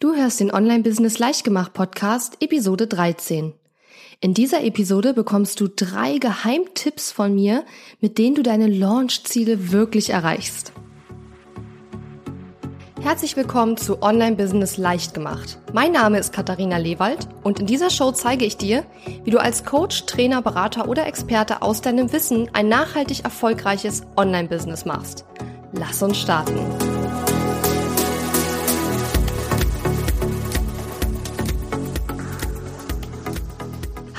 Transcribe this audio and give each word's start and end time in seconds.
Du 0.00 0.14
hörst 0.14 0.38
den 0.38 0.52
Online-Business 0.52 1.18
Leichtgemacht 1.18 1.72
Podcast, 1.72 2.36
Episode 2.38 2.86
13. 2.86 3.52
In 4.20 4.32
dieser 4.32 4.62
Episode 4.62 5.12
bekommst 5.12 5.58
du 5.58 5.66
drei 5.66 6.18
Geheimtipps 6.18 7.10
von 7.10 7.34
mir, 7.34 7.64
mit 8.00 8.16
denen 8.16 8.36
du 8.36 8.44
deine 8.44 8.68
Launch-Ziele 8.68 9.72
wirklich 9.72 10.10
erreichst. 10.10 10.70
Herzlich 13.00 13.36
willkommen 13.36 13.76
zu 13.76 14.00
Online-Business 14.00 14.76
Leichtgemacht. 14.76 15.58
Mein 15.72 15.90
Name 15.90 16.20
ist 16.20 16.32
Katharina 16.32 16.76
Lewald 16.76 17.26
und 17.42 17.58
in 17.58 17.66
dieser 17.66 17.90
Show 17.90 18.12
zeige 18.12 18.44
ich 18.44 18.56
dir, 18.56 18.84
wie 19.24 19.32
du 19.32 19.38
als 19.38 19.64
Coach, 19.64 20.06
Trainer, 20.06 20.42
Berater 20.42 20.88
oder 20.88 21.08
Experte 21.08 21.60
aus 21.60 21.80
deinem 21.80 22.12
Wissen 22.12 22.48
ein 22.52 22.68
nachhaltig 22.68 23.24
erfolgreiches 23.24 24.02
Online-Business 24.16 24.84
machst. 24.84 25.24
Lass 25.72 26.00
uns 26.04 26.20
starten. 26.20 26.54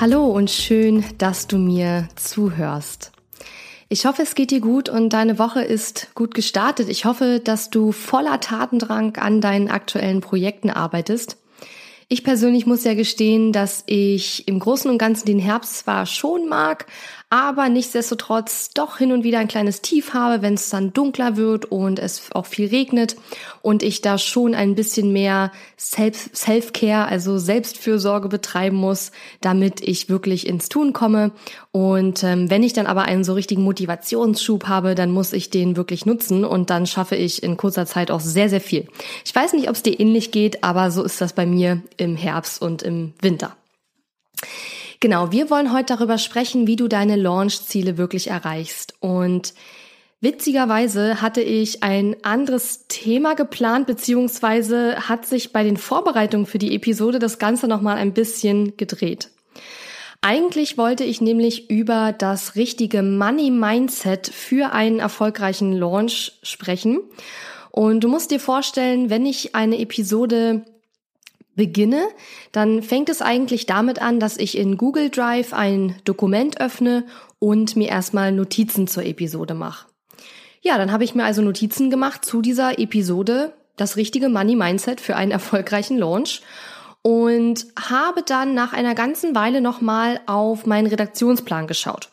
Hallo 0.00 0.24
und 0.28 0.50
schön, 0.50 1.04
dass 1.18 1.46
du 1.46 1.58
mir 1.58 2.08
zuhörst. 2.16 3.12
Ich 3.90 4.06
hoffe, 4.06 4.22
es 4.22 4.34
geht 4.34 4.50
dir 4.50 4.60
gut 4.60 4.88
und 4.88 5.10
deine 5.10 5.38
Woche 5.38 5.60
ist 5.60 6.14
gut 6.14 6.32
gestartet. 6.32 6.88
Ich 6.88 7.04
hoffe, 7.04 7.38
dass 7.44 7.68
du 7.68 7.92
voller 7.92 8.40
Tatendrang 8.40 9.18
an 9.18 9.42
deinen 9.42 9.68
aktuellen 9.68 10.22
Projekten 10.22 10.70
arbeitest. 10.70 11.36
Ich 12.08 12.24
persönlich 12.24 12.64
muss 12.64 12.82
ja 12.84 12.94
gestehen, 12.94 13.52
dass 13.52 13.82
ich 13.84 14.48
im 14.48 14.58
Großen 14.58 14.90
und 14.90 14.96
Ganzen 14.96 15.26
den 15.26 15.38
Herbst 15.38 15.80
zwar 15.80 16.06
schon 16.06 16.48
mag, 16.48 16.86
aber 17.30 17.68
nichtsdestotrotz 17.68 18.70
doch 18.74 18.98
hin 18.98 19.12
und 19.12 19.22
wieder 19.22 19.38
ein 19.38 19.46
kleines 19.46 19.82
Tief 19.82 20.14
habe, 20.14 20.42
wenn 20.42 20.54
es 20.54 20.68
dann 20.68 20.92
dunkler 20.92 21.36
wird 21.36 21.64
und 21.64 22.00
es 22.00 22.28
auch 22.32 22.46
viel 22.46 22.68
regnet 22.68 23.14
und 23.62 23.84
ich 23.84 24.02
da 24.02 24.18
schon 24.18 24.56
ein 24.56 24.74
bisschen 24.74 25.12
mehr 25.12 25.52
Self-Care, 25.78 27.06
also 27.06 27.38
Selbstfürsorge 27.38 28.28
betreiben 28.28 28.76
muss, 28.76 29.12
damit 29.40 29.80
ich 29.80 30.08
wirklich 30.08 30.44
ins 30.44 30.68
Tun 30.68 30.92
komme. 30.92 31.30
Und 31.70 32.24
ähm, 32.24 32.50
wenn 32.50 32.64
ich 32.64 32.72
dann 32.72 32.88
aber 32.88 33.02
einen 33.02 33.22
so 33.22 33.34
richtigen 33.34 33.62
Motivationsschub 33.62 34.66
habe, 34.66 34.96
dann 34.96 35.12
muss 35.12 35.32
ich 35.32 35.50
den 35.50 35.76
wirklich 35.76 36.04
nutzen 36.06 36.44
und 36.44 36.68
dann 36.68 36.88
schaffe 36.88 37.14
ich 37.14 37.44
in 37.44 37.56
kurzer 37.56 37.86
Zeit 37.86 38.10
auch 38.10 38.20
sehr, 38.20 38.48
sehr 38.48 38.60
viel. 38.60 38.88
Ich 39.24 39.32
weiß 39.32 39.52
nicht, 39.52 39.68
ob 39.68 39.76
es 39.76 39.84
dir 39.84 40.00
ähnlich 40.00 40.32
geht, 40.32 40.64
aber 40.64 40.90
so 40.90 41.04
ist 41.04 41.20
das 41.20 41.32
bei 41.32 41.46
mir 41.46 41.80
im 41.96 42.16
Herbst 42.16 42.60
und 42.60 42.82
im 42.82 43.14
Winter. 43.20 43.54
Genau, 45.00 45.32
wir 45.32 45.48
wollen 45.48 45.72
heute 45.72 45.94
darüber 45.94 46.18
sprechen, 46.18 46.66
wie 46.66 46.76
du 46.76 46.86
deine 46.86 47.16
Launch-Ziele 47.16 47.96
wirklich 47.96 48.28
erreichst. 48.28 48.92
Und 49.00 49.54
witzigerweise 50.20 51.22
hatte 51.22 51.40
ich 51.40 51.82
ein 51.82 52.16
anderes 52.22 52.86
Thema 52.86 53.34
geplant, 53.34 53.86
beziehungsweise 53.86 55.08
hat 55.08 55.24
sich 55.24 55.54
bei 55.54 55.64
den 55.64 55.78
Vorbereitungen 55.78 56.44
für 56.44 56.58
die 56.58 56.74
Episode 56.74 57.18
das 57.18 57.38
Ganze 57.38 57.66
nochmal 57.66 57.96
ein 57.96 58.12
bisschen 58.12 58.76
gedreht. 58.76 59.30
Eigentlich 60.20 60.76
wollte 60.76 61.04
ich 61.04 61.22
nämlich 61.22 61.70
über 61.70 62.12
das 62.12 62.54
richtige 62.54 63.02
Money 63.02 63.50
Mindset 63.50 64.26
für 64.26 64.72
einen 64.74 64.98
erfolgreichen 64.98 65.72
Launch 65.72 66.32
sprechen. 66.42 67.00
Und 67.70 68.04
du 68.04 68.08
musst 68.08 68.30
dir 68.30 68.40
vorstellen, 68.40 69.08
wenn 69.08 69.24
ich 69.24 69.54
eine 69.54 69.78
Episode 69.78 70.66
beginne, 71.56 72.02
dann 72.52 72.82
fängt 72.82 73.08
es 73.08 73.22
eigentlich 73.22 73.66
damit 73.66 74.00
an, 74.00 74.20
dass 74.20 74.36
ich 74.36 74.56
in 74.56 74.76
Google 74.76 75.10
Drive 75.10 75.52
ein 75.52 75.96
Dokument 76.04 76.60
öffne 76.60 77.04
und 77.38 77.76
mir 77.76 77.88
erstmal 77.88 78.32
Notizen 78.32 78.86
zur 78.86 79.04
Episode 79.04 79.54
mache. 79.54 79.86
Ja, 80.62 80.76
dann 80.78 80.92
habe 80.92 81.04
ich 81.04 81.14
mir 81.14 81.24
also 81.24 81.42
Notizen 81.42 81.90
gemacht 81.90 82.24
zu 82.24 82.42
dieser 82.42 82.78
Episode, 82.78 83.54
das 83.76 83.96
richtige 83.96 84.28
Money 84.28 84.56
Mindset 84.56 85.00
für 85.00 85.16
einen 85.16 85.30
erfolgreichen 85.32 85.98
Launch 85.98 86.42
und 87.02 87.66
habe 87.78 88.22
dann 88.22 88.54
nach 88.54 88.72
einer 88.72 88.94
ganzen 88.94 89.34
Weile 89.34 89.60
nochmal 89.60 90.20
auf 90.26 90.66
meinen 90.66 90.86
Redaktionsplan 90.86 91.66
geschaut. 91.66 92.10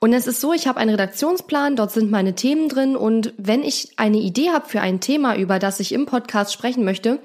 Und 0.00 0.12
es 0.12 0.26
ist 0.26 0.40
so, 0.40 0.52
ich 0.52 0.66
habe 0.66 0.80
einen 0.80 0.90
Redaktionsplan, 0.90 1.76
dort 1.76 1.92
sind 1.92 2.10
meine 2.10 2.34
Themen 2.34 2.68
drin 2.68 2.96
und 2.96 3.34
wenn 3.36 3.62
ich 3.62 3.92
eine 3.98 4.16
Idee 4.16 4.50
habe 4.50 4.68
für 4.68 4.80
ein 4.80 5.00
Thema, 5.00 5.36
über 5.36 5.60
das 5.60 5.78
ich 5.78 5.92
im 5.92 6.06
Podcast 6.06 6.52
sprechen 6.52 6.84
möchte, 6.84 7.20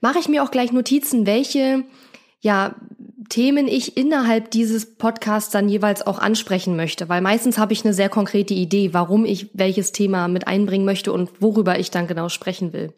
mache 0.00 0.18
ich 0.18 0.28
mir 0.28 0.42
auch 0.42 0.50
gleich 0.50 0.72
Notizen, 0.72 1.26
welche 1.26 1.84
ja, 2.40 2.74
Themen 3.28 3.68
ich 3.68 3.96
innerhalb 3.96 4.50
dieses 4.50 4.96
Podcasts 4.96 5.50
dann 5.50 5.68
jeweils 5.68 6.06
auch 6.06 6.18
ansprechen 6.18 6.76
möchte, 6.76 7.08
weil 7.08 7.20
meistens 7.20 7.58
habe 7.58 7.72
ich 7.72 7.84
eine 7.84 7.94
sehr 7.94 8.08
konkrete 8.08 8.54
Idee, 8.54 8.94
warum 8.94 9.24
ich 9.24 9.50
welches 9.52 9.92
Thema 9.92 10.28
mit 10.28 10.46
einbringen 10.46 10.84
möchte 10.84 11.12
und 11.12 11.42
worüber 11.42 11.78
ich 11.78 11.90
dann 11.90 12.06
genau 12.06 12.28
sprechen 12.28 12.72
will. 12.72 12.94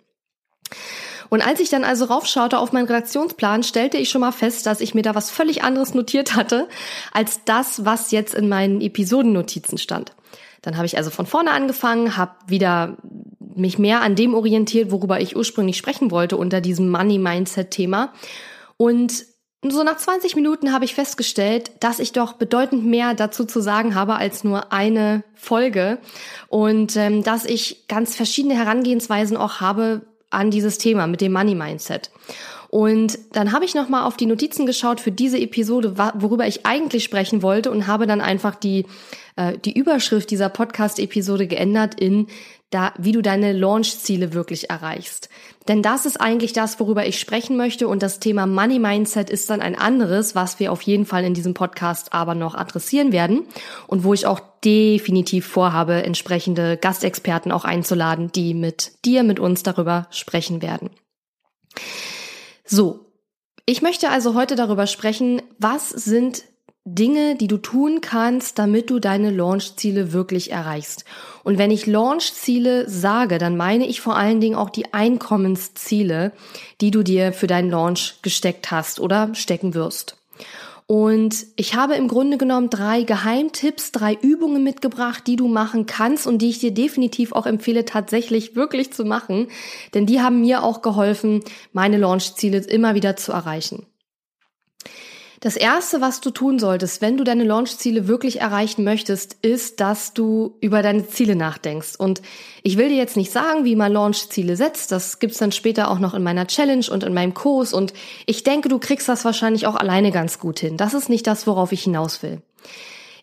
Und 1.30 1.46
als 1.46 1.60
ich 1.60 1.70
dann 1.70 1.84
also 1.84 2.06
raufschaute 2.06 2.58
auf 2.58 2.72
meinen 2.72 2.86
Redaktionsplan, 2.86 3.62
stellte 3.62 3.96
ich 3.96 4.10
schon 4.10 4.20
mal 4.20 4.32
fest, 4.32 4.66
dass 4.66 4.80
ich 4.80 4.94
mir 4.94 5.02
da 5.02 5.14
was 5.14 5.30
völlig 5.30 5.62
anderes 5.62 5.94
notiert 5.94 6.34
hatte, 6.34 6.68
als 7.12 7.44
das, 7.44 7.84
was 7.84 8.10
jetzt 8.10 8.34
in 8.34 8.48
meinen 8.48 8.80
Episodennotizen 8.80 9.78
stand. 9.78 10.12
Dann 10.60 10.76
habe 10.76 10.86
ich 10.86 10.96
also 10.96 11.10
von 11.10 11.26
vorne 11.26 11.52
angefangen, 11.52 12.16
habe 12.16 12.34
wieder 12.46 12.98
mich 13.56 13.78
mehr 13.78 14.02
an 14.02 14.16
dem 14.16 14.34
orientiert, 14.34 14.90
worüber 14.90 15.20
ich 15.20 15.36
ursprünglich 15.36 15.76
sprechen 15.76 16.10
wollte 16.10 16.36
unter 16.36 16.60
diesem 16.60 16.88
Money 16.90 17.18
Mindset 17.18 17.70
Thema. 17.70 18.12
Und 18.76 19.26
so 19.62 19.82
nach 19.82 19.98
20 19.98 20.36
Minuten 20.36 20.72
habe 20.72 20.86
ich 20.86 20.94
festgestellt, 20.94 21.70
dass 21.80 21.98
ich 21.98 22.12
doch 22.12 22.32
bedeutend 22.34 22.86
mehr 22.86 23.14
dazu 23.14 23.44
zu 23.44 23.60
sagen 23.60 23.94
habe 23.94 24.16
als 24.16 24.42
nur 24.42 24.72
eine 24.72 25.22
Folge 25.34 25.98
und 26.48 26.96
ähm, 26.96 27.22
dass 27.22 27.44
ich 27.44 27.86
ganz 27.86 28.16
verschiedene 28.16 28.54
Herangehensweisen 28.54 29.36
auch 29.36 29.60
habe 29.60 30.02
an 30.30 30.50
dieses 30.50 30.78
Thema 30.78 31.06
mit 31.06 31.20
dem 31.20 31.32
Money 31.32 31.54
Mindset. 31.54 32.10
Und 32.70 33.18
dann 33.32 33.50
habe 33.50 33.64
ich 33.64 33.74
nochmal 33.74 34.04
auf 34.04 34.16
die 34.16 34.26
Notizen 34.26 34.64
geschaut 34.64 35.00
für 35.00 35.10
diese 35.10 35.38
Episode, 35.40 35.96
worüber 36.14 36.46
ich 36.46 36.64
eigentlich 36.64 37.02
sprechen 37.02 37.42
wollte 37.42 37.70
und 37.72 37.88
habe 37.88 38.06
dann 38.06 38.20
einfach 38.20 38.54
die, 38.54 38.86
äh, 39.34 39.58
die 39.58 39.76
Überschrift 39.76 40.30
dieser 40.30 40.48
Podcast-Episode 40.48 41.48
geändert 41.48 42.00
in 42.00 42.28
da, 42.70 42.94
wie 42.98 43.12
du 43.12 43.20
deine 43.20 43.52
Launch-Ziele 43.52 44.32
wirklich 44.32 44.70
erreichst. 44.70 45.28
Denn 45.68 45.82
das 45.82 46.06
ist 46.06 46.20
eigentlich 46.20 46.52
das, 46.52 46.80
worüber 46.80 47.06
ich 47.06 47.20
sprechen 47.20 47.56
möchte 47.56 47.88
und 47.88 48.02
das 48.02 48.20
Thema 48.20 48.46
Money 48.46 48.78
Mindset 48.78 49.28
ist 49.28 49.50
dann 49.50 49.60
ein 49.60 49.76
anderes, 49.76 50.34
was 50.34 50.58
wir 50.58 50.72
auf 50.72 50.82
jeden 50.82 51.04
Fall 51.04 51.24
in 51.24 51.34
diesem 51.34 51.54
Podcast 51.54 52.12
aber 52.12 52.34
noch 52.34 52.54
adressieren 52.54 53.12
werden 53.12 53.44
und 53.86 54.04
wo 54.04 54.14
ich 54.14 54.26
auch 54.26 54.40
definitiv 54.64 55.46
vorhabe, 55.46 56.02
entsprechende 56.02 56.76
Gastexperten 56.76 57.52
auch 57.52 57.64
einzuladen, 57.64 58.32
die 58.32 58.54
mit 58.54 58.92
dir, 59.04 59.22
mit 59.22 59.40
uns 59.40 59.62
darüber 59.62 60.06
sprechen 60.10 60.62
werden. 60.62 60.90
So. 62.64 63.06
Ich 63.66 63.82
möchte 63.82 64.08
also 64.08 64.34
heute 64.34 64.56
darüber 64.56 64.88
sprechen, 64.88 65.42
was 65.58 65.90
sind 65.90 66.42
Dinge, 66.86 67.36
die 67.36 67.46
du 67.46 67.58
tun 67.58 68.00
kannst, 68.00 68.58
damit 68.58 68.88
du 68.88 69.00
deine 69.00 69.30
Launch-Ziele 69.30 70.12
wirklich 70.12 70.50
erreichst. 70.50 71.04
Und 71.44 71.58
wenn 71.58 71.70
ich 71.70 71.86
Launch-Ziele 71.86 72.88
sage, 72.88 73.36
dann 73.36 73.56
meine 73.56 73.86
ich 73.86 74.00
vor 74.00 74.16
allen 74.16 74.40
Dingen 74.40 74.56
auch 74.56 74.70
die 74.70 74.94
Einkommensziele, 74.94 76.32
die 76.80 76.90
du 76.90 77.02
dir 77.02 77.34
für 77.34 77.46
deinen 77.46 77.70
Launch 77.70 78.20
gesteckt 78.22 78.70
hast 78.70 78.98
oder 78.98 79.34
stecken 79.34 79.74
wirst. 79.74 80.16
Und 80.86 81.46
ich 81.54 81.76
habe 81.76 81.94
im 81.94 82.08
Grunde 82.08 82.36
genommen 82.36 82.68
drei 82.68 83.02
Geheimtipps, 83.02 83.92
drei 83.92 84.14
Übungen 84.14 84.64
mitgebracht, 84.64 85.24
die 85.26 85.36
du 85.36 85.46
machen 85.46 85.86
kannst 85.86 86.26
und 86.26 86.38
die 86.38 86.50
ich 86.50 86.58
dir 86.58 86.72
definitiv 86.72 87.30
auch 87.30 87.46
empfehle, 87.46 87.84
tatsächlich 87.84 88.56
wirklich 88.56 88.92
zu 88.92 89.04
machen. 89.04 89.46
Denn 89.94 90.06
die 90.06 90.20
haben 90.20 90.40
mir 90.40 90.64
auch 90.64 90.82
geholfen, 90.82 91.44
meine 91.72 91.98
Launch-Ziele 91.98 92.58
immer 92.58 92.96
wieder 92.96 93.14
zu 93.14 93.30
erreichen. 93.30 93.86
Das 95.42 95.56
erste, 95.56 96.02
was 96.02 96.20
du 96.20 96.30
tun 96.30 96.58
solltest, 96.58 97.00
wenn 97.00 97.16
du 97.16 97.24
deine 97.24 97.44
Launch-Ziele 97.44 98.06
wirklich 98.06 98.42
erreichen 98.42 98.84
möchtest, 98.84 99.38
ist, 99.40 99.80
dass 99.80 100.12
du 100.12 100.58
über 100.60 100.82
deine 100.82 101.08
Ziele 101.08 101.34
nachdenkst. 101.34 101.96
Und 101.96 102.20
ich 102.62 102.76
will 102.76 102.90
dir 102.90 102.98
jetzt 102.98 103.16
nicht 103.16 103.32
sagen, 103.32 103.64
wie 103.64 103.74
man 103.74 103.90
Launch-Ziele 103.90 104.54
setzt. 104.54 104.92
Das 104.92 105.18
gibt's 105.18 105.38
dann 105.38 105.50
später 105.50 105.90
auch 105.90 105.98
noch 105.98 106.12
in 106.12 106.22
meiner 106.22 106.46
Challenge 106.46 106.84
und 106.90 107.04
in 107.04 107.14
meinem 107.14 107.32
Kurs. 107.32 107.72
Und 107.72 107.94
ich 108.26 108.44
denke, 108.44 108.68
du 108.68 108.78
kriegst 108.78 109.08
das 109.08 109.24
wahrscheinlich 109.24 109.66
auch 109.66 109.76
alleine 109.76 110.12
ganz 110.12 110.38
gut 110.38 110.60
hin. 110.60 110.76
Das 110.76 110.92
ist 110.92 111.08
nicht 111.08 111.26
das, 111.26 111.46
worauf 111.46 111.72
ich 111.72 111.84
hinaus 111.84 112.22
will. 112.22 112.42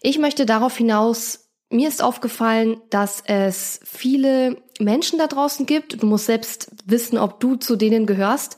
Ich 0.02 0.18
möchte 0.18 0.48
darauf 0.48 0.76
hinaus, 0.76 1.50
mir 1.70 1.88
ist 1.88 2.02
aufgefallen, 2.02 2.78
dass 2.90 3.22
es 3.28 3.80
viele 3.84 4.58
Menschen 4.80 5.20
da 5.20 5.28
draußen 5.28 5.68
gibt. 5.68 6.02
Du 6.02 6.08
musst 6.08 6.26
selbst 6.26 6.72
wissen, 6.86 7.20
ob 7.20 7.40
du 7.40 7.58
zu 7.58 7.76
denen 7.76 8.08
gehörst, 8.08 8.58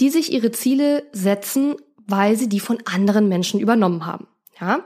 die 0.00 0.10
sich 0.10 0.32
ihre 0.32 0.50
Ziele 0.50 1.04
setzen 1.12 1.76
weil 2.06 2.36
sie 2.36 2.48
die 2.48 2.60
von 2.60 2.78
anderen 2.84 3.28
Menschen 3.28 3.60
übernommen 3.60 4.06
haben. 4.06 4.26
Ja, 4.60 4.84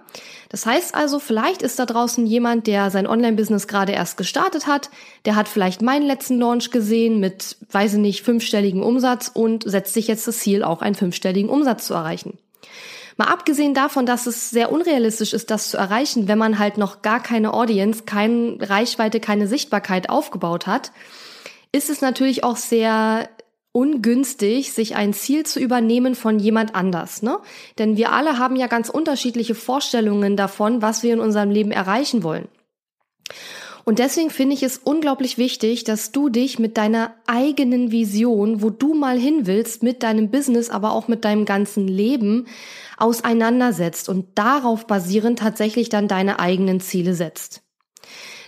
das 0.50 0.66
heißt 0.66 0.94
also, 0.94 1.19
vielleicht 1.19 1.61
ist 1.61 1.81
da 1.81 1.87
draußen 1.87 2.25
jemand, 2.26 2.69
der 2.69 2.93
sein 2.93 3.08
Online-Business 3.08 3.66
gerade 3.66 3.90
erst 3.90 4.16
gestartet 4.16 4.69
hat, 4.69 4.88
der 5.25 5.34
hat 5.34 5.49
vielleicht 5.49 5.82
meinen 5.82 6.06
letzten 6.06 6.38
Launch 6.38 6.70
gesehen 6.70 7.19
mit, 7.19 7.56
weiß 7.72 7.94
ich 7.94 7.99
nicht, 7.99 8.22
fünfstelligen 8.22 8.84
Umsatz 8.84 9.32
und 9.34 9.64
setzt 9.69 9.94
sich 9.94 10.06
jetzt 10.06 10.28
das 10.28 10.38
Ziel, 10.38 10.62
auch 10.62 10.81
einen 10.81 10.94
fünfstelligen 10.94 11.50
Umsatz 11.50 11.88
zu 11.88 11.94
erreichen. 11.94 12.38
Mal 13.16 13.26
abgesehen 13.26 13.75
davon, 13.75 14.06
dass 14.06 14.26
es 14.26 14.50
sehr 14.50 14.70
unrealistisch 14.70 15.32
ist, 15.32 15.50
das 15.50 15.70
zu 15.70 15.76
erreichen, 15.76 16.28
wenn 16.28 16.38
man 16.38 16.58
halt 16.61 16.78
noch 16.78 17.02
gar 17.02 17.20
keine 17.20 17.52
Audience, 17.52 18.05
keine 18.05 18.58
Reichweite, 18.61 19.19
keine 19.19 19.49
Sichtbarkeit 19.49 20.08
aufgebaut 20.08 20.69
hat, 20.69 20.93
ist 21.72 21.90
es 21.90 22.00
natürlich 22.00 22.44
auch 22.44 22.56
sehr 22.56 23.28
ungünstig, 23.75 24.73
sich 24.73 24.94
ein 24.94 25.12
Ziel 25.12 25.44
zu 25.44 25.59
übernehmen 25.59 26.15
von 26.15 26.38
jemand 26.38 26.76
anders, 26.76 27.23
ne? 27.23 27.38
Denn 27.76 27.97
wir 27.97 28.12
alle 28.12 28.38
haben 28.38 28.55
ja 28.55 28.69
ganz 28.69 28.88
unterschiedliche 28.88 29.56
Vorstellungen 29.56 30.37
davon, 30.37 30.81
was 30.81 31.03
wir 31.03 31.12
in 31.12 31.19
unserem 31.19 31.50
Leben 31.50 31.73
erreichen 31.73 32.23
wollen. 32.23 32.47
Und 33.85 33.99
deswegen 33.99 34.31
finde 34.31 34.55
ich 34.55 34.62
es 34.62 34.79
unglaublich 34.79 35.38
wichtig, 35.38 35.82
dass 35.82 36.12
du 36.12 36.29
dich 36.29 36.61
mit 36.61 36.76
deiner 36.76 37.17
eigenen 37.26 37.91
Vision, 37.91 38.62
wo 38.62 38.71
du 38.71 38.94
mal 38.94 39.19
hin 39.19 39.47
willst, 39.47 39.82
mit 39.82 40.05
deinem 40.05 40.31
Business, 40.31 40.71
aber 40.71 40.93
auch 40.93 41.09
mit 41.09 41.25
deinem 41.25 41.44
ganzen 41.44 41.88
Leben 41.88 42.47
auseinandersetzt 42.97 44.09
und 44.09 44.26
darauf 44.37 44.87
basierend 44.87 45.41
tatsächlich 45.41 45.88
dann 45.88 46.06
deine 46.06 46.38
eigenen 46.38 46.79
Ziele 46.81 47.15
setzt. 47.15 47.63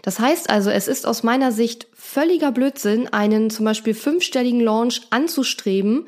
Das 0.06 0.20
heißt 0.20 0.50
also, 0.50 0.70
es 0.70 0.87
ist 0.87 1.05
aus 1.05 1.25
meiner 1.25 1.50
Sicht 1.50 1.88
völliger 1.93 2.53
Blödsinn, 2.53 3.08
einen 3.08 3.50
zum 3.50 3.64
Beispiel 3.64 3.93
fünfstelligen 3.93 4.61
Launch 4.61 5.00
anzustreben, 5.11 6.06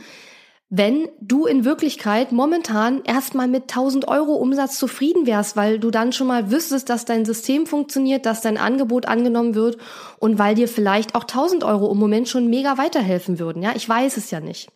wenn 0.71 1.09
du 1.21 1.47
in 1.47 1.65
Wirklichkeit 1.65 2.31
momentan 2.31 3.03
erstmal 3.03 3.49
mit 3.49 3.65
1000 3.65 4.06
Euro 4.06 4.35
Umsatz 4.35 4.79
zufrieden 4.79 5.27
wärst, 5.27 5.56
weil 5.56 5.81
du 5.81 5.91
dann 5.91 6.12
schon 6.12 6.29
mal 6.29 6.53
wüsstest, 6.53 6.89
dass 6.91 7.06
dein 7.06 7.25
System 7.25 7.67
funktioniert, 7.67 8.25
dass 8.25 8.41
dein 8.41 8.56
Angebot 8.56 9.06
angenommen 9.06 9.56
wird 9.56 9.79
und 10.21 10.39
weil 10.39 10.55
dir 10.55 10.69
vielleicht 10.69 11.17
auch 11.17 11.25
1000 11.25 11.65
Euro 11.65 11.91
im 11.91 11.99
Moment 11.99 12.29
schon 12.29 12.47
mega 12.47 12.79
weiterhelfen 12.79 13.41
würden. 13.41 13.65
Ja, 13.65 13.73
ich 13.75 13.89
weiß 13.89 14.17
es 14.17 14.31
ja 14.31 14.39
nicht. 14.39 14.69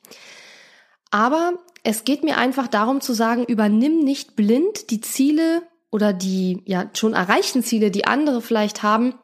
Aber 1.12 1.52
es 1.84 2.02
geht 2.02 2.24
mir 2.24 2.38
einfach 2.38 2.66
darum 2.66 3.00
zu 3.00 3.12
sagen, 3.12 3.44
übernimm 3.44 4.00
nicht 4.00 4.34
blind 4.34 4.90
die 4.90 5.00
Ziele 5.00 5.62
oder 5.92 6.12
die 6.12 6.62
ja 6.64 6.90
schon 6.94 7.12
erreichten 7.12 7.62
Ziele, 7.62 7.92
die 7.92 8.06
andere 8.06 8.40
vielleicht 8.42 8.82
haben, 8.82 9.14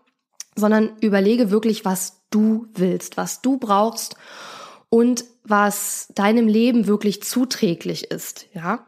sondern 0.55 0.91
überlege 1.00 1.50
wirklich, 1.50 1.85
was 1.85 2.20
du 2.31 2.67
willst, 2.75 3.17
was 3.17 3.41
du 3.41 3.56
brauchst 3.56 4.15
und 4.91 5.25
was 5.43 6.09
deinem 6.15 6.47
Leben 6.47 6.87
wirklich 6.87 7.23
zuträglich 7.23 8.11
ist, 8.11 8.47
ja. 8.53 8.85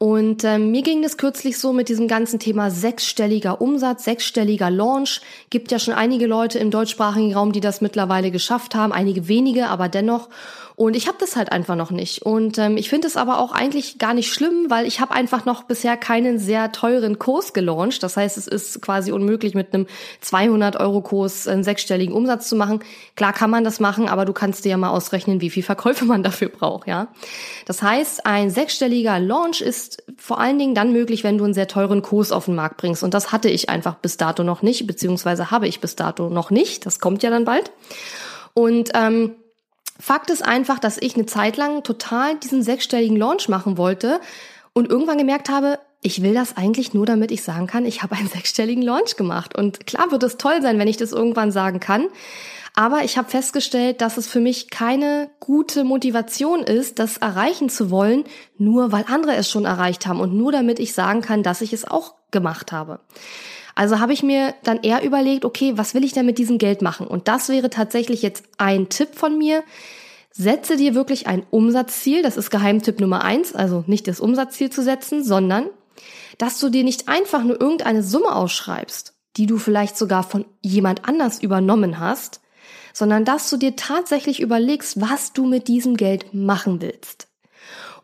Und 0.00 0.44
ähm, 0.44 0.70
mir 0.70 0.82
ging 0.82 1.02
es 1.02 1.16
kürzlich 1.16 1.58
so 1.58 1.72
mit 1.72 1.88
diesem 1.88 2.06
ganzen 2.06 2.38
Thema 2.38 2.70
sechsstelliger 2.70 3.60
Umsatz, 3.60 4.04
sechsstelliger 4.04 4.70
Launch. 4.70 5.20
Gibt 5.50 5.72
ja 5.72 5.80
schon 5.80 5.94
einige 5.94 6.28
Leute 6.28 6.60
im 6.60 6.70
deutschsprachigen 6.70 7.34
Raum, 7.34 7.50
die 7.50 7.60
das 7.60 7.80
mittlerweile 7.80 8.30
geschafft 8.30 8.76
haben, 8.76 8.92
einige 8.92 9.26
wenige, 9.26 9.68
aber 9.68 9.88
dennoch. 9.88 10.28
Und 10.78 10.94
ich 10.94 11.08
habe 11.08 11.18
das 11.18 11.34
halt 11.34 11.50
einfach 11.50 11.74
noch 11.74 11.90
nicht. 11.90 12.22
Und 12.22 12.56
ähm, 12.56 12.76
ich 12.76 12.88
finde 12.88 13.08
es 13.08 13.16
aber 13.16 13.40
auch 13.40 13.50
eigentlich 13.50 13.98
gar 13.98 14.14
nicht 14.14 14.32
schlimm, 14.32 14.66
weil 14.68 14.86
ich 14.86 15.00
habe 15.00 15.12
einfach 15.12 15.44
noch 15.44 15.64
bisher 15.64 15.96
keinen 15.96 16.38
sehr 16.38 16.70
teuren 16.70 17.18
Kurs 17.18 17.52
gelauncht. 17.52 18.00
Das 18.04 18.16
heißt, 18.16 18.38
es 18.38 18.46
ist 18.46 18.80
quasi 18.80 19.10
unmöglich, 19.10 19.54
mit 19.54 19.74
einem 19.74 19.88
200-Euro-Kurs 20.22 21.48
einen 21.48 21.64
sechsstelligen 21.64 22.14
Umsatz 22.14 22.48
zu 22.48 22.54
machen. 22.54 22.78
Klar 23.16 23.32
kann 23.32 23.50
man 23.50 23.64
das 23.64 23.80
machen, 23.80 24.08
aber 24.08 24.24
du 24.24 24.32
kannst 24.32 24.64
dir 24.64 24.68
ja 24.68 24.76
mal 24.76 24.90
ausrechnen, 24.90 25.40
wie 25.40 25.50
viel 25.50 25.64
Verkäufe 25.64 26.04
man 26.04 26.22
dafür 26.28 26.48
braucht. 26.48 26.86
Ja, 26.86 27.08
Das 27.66 27.82
heißt, 27.82 28.24
ein 28.24 28.48
sechsstelliger 28.48 29.18
Launch 29.18 29.60
ist 29.60 30.04
vor 30.16 30.38
allen 30.38 30.60
Dingen 30.60 30.76
dann 30.76 30.92
möglich, 30.92 31.24
wenn 31.24 31.38
du 31.38 31.44
einen 31.44 31.54
sehr 31.54 31.66
teuren 31.66 32.02
Kurs 32.02 32.30
auf 32.30 32.44
den 32.44 32.54
Markt 32.54 32.76
bringst. 32.76 33.02
Und 33.02 33.14
das 33.14 33.32
hatte 33.32 33.50
ich 33.50 33.68
einfach 33.68 33.96
bis 33.96 34.16
dato 34.16 34.44
noch 34.44 34.62
nicht, 34.62 34.86
beziehungsweise 34.86 35.50
habe 35.50 35.66
ich 35.66 35.80
bis 35.80 35.96
dato 35.96 36.30
noch 36.30 36.52
nicht. 36.52 36.86
Das 36.86 37.00
kommt 37.00 37.24
ja 37.24 37.30
dann 37.30 37.44
bald. 37.44 37.72
Und 38.54 38.90
ähm, 38.94 39.32
Fakt 39.98 40.30
ist 40.30 40.44
einfach, 40.44 40.78
dass 40.78 40.98
ich 40.98 41.14
eine 41.14 41.26
Zeit 41.26 41.56
lang 41.56 41.82
total 41.82 42.36
diesen 42.36 42.62
sechsstelligen 42.62 43.16
Launch 43.16 43.48
machen 43.48 43.76
wollte 43.76 44.20
und 44.72 44.88
irgendwann 44.88 45.18
gemerkt 45.18 45.48
habe, 45.48 45.78
ich 46.00 46.22
will 46.22 46.34
das 46.34 46.56
eigentlich 46.56 46.94
nur, 46.94 47.06
damit 47.06 47.32
ich 47.32 47.42
sagen 47.42 47.66
kann, 47.66 47.84
ich 47.84 48.02
habe 48.02 48.14
einen 48.14 48.28
sechsstelligen 48.32 48.82
Launch 48.82 49.16
gemacht. 49.16 49.56
Und 49.56 49.86
klar 49.86 50.10
wird 50.10 50.22
es 50.22 50.36
toll 50.36 50.62
sein, 50.62 50.78
wenn 50.78 50.88
ich 50.88 50.96
das 50.96 51.12
irgendwann 51.12 51.50
sagen 51.50 51.80
kann. 51.80 52.06
Aber 52.74 53.02
ich 53.02 53.18
habe 53.18 53.28
festgestellt, 53.28 54.00
dass 54.00 54.18
es 54.18 54.28
für 54.28 54.38
mich 54.38 54.70
keine 54.70 55.30
gute 55.40 55.82
Motivation 55.82 56.62
ist, 56.62 57.00
das 57.00 57.16
erreichen 57.16 57.68
zu 57.68 57.90
wollen, 57.90 58.22
nur 58.56 58.92
weil 58.92 59.04
andere 59.08 59.34
es 59.34 59.50
schon 59.50 59.64
erreicht 59.64 60.06
haben 60.06 60.20
und 60.20 60.34
nur 60.34 60.52
damit 60.52 60.78
ich 60.78 60.92
sagen 60.92 61.20
kann, 61.20 61.42
dass 61.42 61.60
ich 61.60 61.72
es 61.72 61.84
auch 61.84 62.14
gemacht 62.30 62.70
habe. 62.70 63.00
Also 63.78 64.00
habe 64.00 64.12
ich 64.12 64.24
mir 64.24 64.56
dann 64.64 64.82
eher 64.82 65.04
überlegt, 65.04 65.44
okay, 65.44 65.74
was 65.76 65.94
will 65.94 66.02
ich 66.02 66.12
denn 66.12 66.26
mit 66.26 66.38
diesem 66.38 66.58
Geld 66.58 66.82
machen? 66.82 67.06
Und 67.06 67.28
das 67.28 67.48
wäre 67.48 67.70
tatsächlich 67.70 68.22
jetzt 68.22 68.42
ein 68.56 68.88
Tipp 68.88 69.14
von 69.14 69.38
mir. 69.38 69.62
Setze 70.32 70.76
dir 70.76 70.96
wirklich 70.96 71.28
ein 71.28 71.46
Umsatzziel. 71.50 72.22
Das 72.22 72.36
ist 72.36 72.50
Geheimtipp 72.50 72.98
Nummer 72.98 73.22
eins. 73.22 73.54
Also 73.54 73.84
nicht 73.86 74.08
das 74.08 74.18
Umsatzziel 74.18 74.70
zu 74.70 74.82
setzen, 74.82 75.22
sondern 75.22 75.70
dass 76.38 76.58
du 76.58 76.70
dir 76.70 76.82
nicht 76.82 77.06
einfach 77.08 77.44
nur 77.44 77.60
irgendeine 77.60 78.02
Summe 78.02 78.34
ausschreibst, 78.34 79.14
die 79.36 79.46
du 79.46 79.58
vielleicht 79.58 79.96
sogar 79.96 80.24
von 80.24 80.44
jemand 80.60 81.08
anders 81.08 81.40
übernommen 81.40 82.00
hast, 82.00 82.40
sondern 82.92 83.24
dass 83.24 83.48
du 83.48 83.58
dir 83.58 83.76
tatsächlich 83.76 84.40
überlegst, 84.40 85.00
was 85.00 85.34
du 85.34 85.46
mit 85.46 85.68
diesem 85.68 85.96
Geld 85.96 86.34
machen 86.34 86.82
willst. 86.82 87.27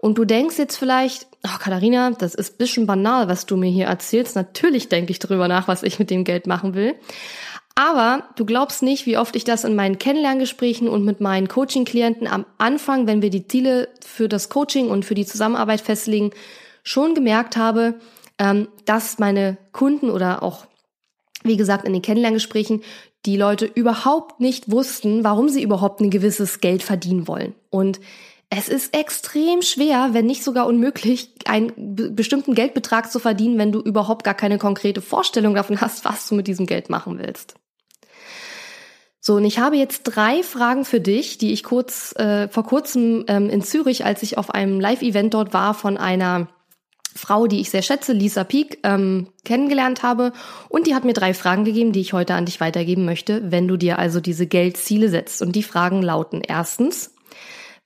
Und 0.04 0.18
du 0.18 0.26
denkst 0.26 0.58
jetzt 0.58 0.76
vielleicht, 0.76 1.28
oh 1.46 1.58
Katharina, 1.58 2.10
das 2.10 2.34
ist 2.34 2.58
bisschen 2.58 2.86
banal, 2.86 3.26
was 3.26 3.46
du 3.46 3.56
mir 3.56 3.70
hier 3.70 3.86
erzählst. 3.86 4.36
Natürlich 4.36 4.90
denke 4.90 5.12
ich 5.12 5.18
darüber 5.18 5.48
nach, 5.48 5.66
was 5.66 5.82
ich 5.82 5.98
mit 5.98 6.10
dem 6.10 6.24
Geld 6.24 6.46
machen 6.46 6.74
will. 6.74 6.94
Aber 7.74 8.28
du 8.36 8.44
glaubst 8.44 8.82
nicht, 8.82 9.06
wie 9.06 9.16
oft 9.16 9.34
ich 9.34 9.44
das 9.44 9.64
in 9.64 9.74
meinen 9.74 9.98
Kennenlerngesprächen 9.98 10.88
und 10.88 11.06
mit 11.06 11.22
meinen 11.22 11.48
Coaching-Klienten 11.48 12.26
am 12.26 12.44
Anfang, 12.58 13.06
wenn 13.06 13.22
wir 13.22 13.30
die 13.30 13.48
Ziele 13.48 13.88
für 14.04 14.28
das 14.28 14.50
Coaching 14.50 14.90
und 14.90 15.06
für 15.06 15.14
die 15.14 15.24
Zusammenarbeit 15.24 15.80
festlegen, 15.80 16.32
schon 16.82 17.14
gemerkt 17.14 17.56
habe, 17.56 17.94
ähm, 18.38 18.68
dass 18.84 19.18
meine 19.18 19.56
Kunden 19.72 20.10
oder 20.10 20.42
auch, 20.42 20.66
wie 21.44 21.56
gesagt, 21.56 21.86
in 21.86 21.94
den 21.94 22.02
Kennenlerngesprächen 22.02 22.82
die 23.24 23.38
Leute 23.38 23.64
überhaupt 23.64 24.38
nicht 24.38 24.70
wussten, 24.70 25.24
warum 25.24 25.48
sie 25.48 25.62
überhaupt 25.62 26.02
ein 26.02 26.10
gewisses 26.10 26.60
Geld 26.60 26.82
verdienen 26.82 27.26
wollen. 27.26 27.54
Und 27.70 28.00
es 28.56 28.68
ist 28.68 28.96
extrem 28.96 29.62
schwer, 29.62 30.10
wenn 30.12 30.26
nicht 30.26 30.44
sogar 30.44 30.66
unmöglich, 30.66 31.30
einen 31.44 31.72
bestimmten 32.14 32.54
Geldbetrag 32.54 33.10
zu 33.10 33.18
verdienen, 33.18 33.58
wenn 33.58 33.72
du 33.72 33.80
überhaupt 33.80 34.24
gar 34.24 34.34
keine 34.34 34.58
konkrete 34.58 35.00
Vorstellung 35.00 35.54
davon 35.54 35.80
hast, 35.80 36.04
was 36.04 36.28
du 36.28 36.34
mit 36.34 36.46
diesem 36.46 36.66
Geld 36.66 36.90
machen 36.90 37.18
willst. 37.18 37.54
So, 39.20 39.36
und 39.36 39.44
ich 39.46 39.58
habe 39.58 39.76
jetzt 39.76 40.02
drei 40.02 40.42
Fragen 40.42 40.84
für 40.84 41.00
dich, 41.00 41.38
die 41.38 41.52
ich 41.52 41.62
kurz 41.62 42.14
äh, 42.16 42.48
vor 42.48 42.64
kurzem 42.64 43.24
ähm, 43.28 43.48
in 43.48 43.62
Zürich, 43.62 44.04
als 44.04 44.22
ich 44.22 44.36
auf 44.36 44.50
einem 44.50 44.80
Live-Event 44.80 45.32
dort 45.32 45.54
war, 45.54 45.72
von 45.72 45.96
einer 45.96 46.48
Frau, 47.14 47.46
die 47.46 47.60
ich 47.60 47.70
sehr 47.70 47.80
schätze, 47.80 48.12
Lisa 48.12 48.44
Peak, 48.44 48.80
ähm, 48.82 49.28
kennengelernt 49.44 50.02
habe. 50.02 50.32
Und 50.68 50.86
die 50.86 50.94
hat 50.94 51.04
mir 51.04 51.14
drei 51.14 51.32
Fragen 51.32 51.64
gegeben, 51.64 51.92
die 51.92 52.00
ich 52.00 52.12
heute 52.12 52.34
an 52.34 52.44
dich 52.44 52.60
weitergeben 52.60 53.06
möchte, 53.06 53.50
wenn 53.50 53.66
du 53.66 53.78
dir 53.78 53.98
also 53.98 54.20
diese 54.20 54.46
Geldziele 54.46 55.08
setzt. 55.08 55.40
Und 55.40 55.56
die 55.56 55.62
Fragen 55.62 56.02
lauten 56.02 56.42
erstens, 56.46 57.14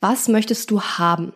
was 0.01 0.29
möchtest 0.29 0.71
du 0.71 0.81
haben? 0.83 1.33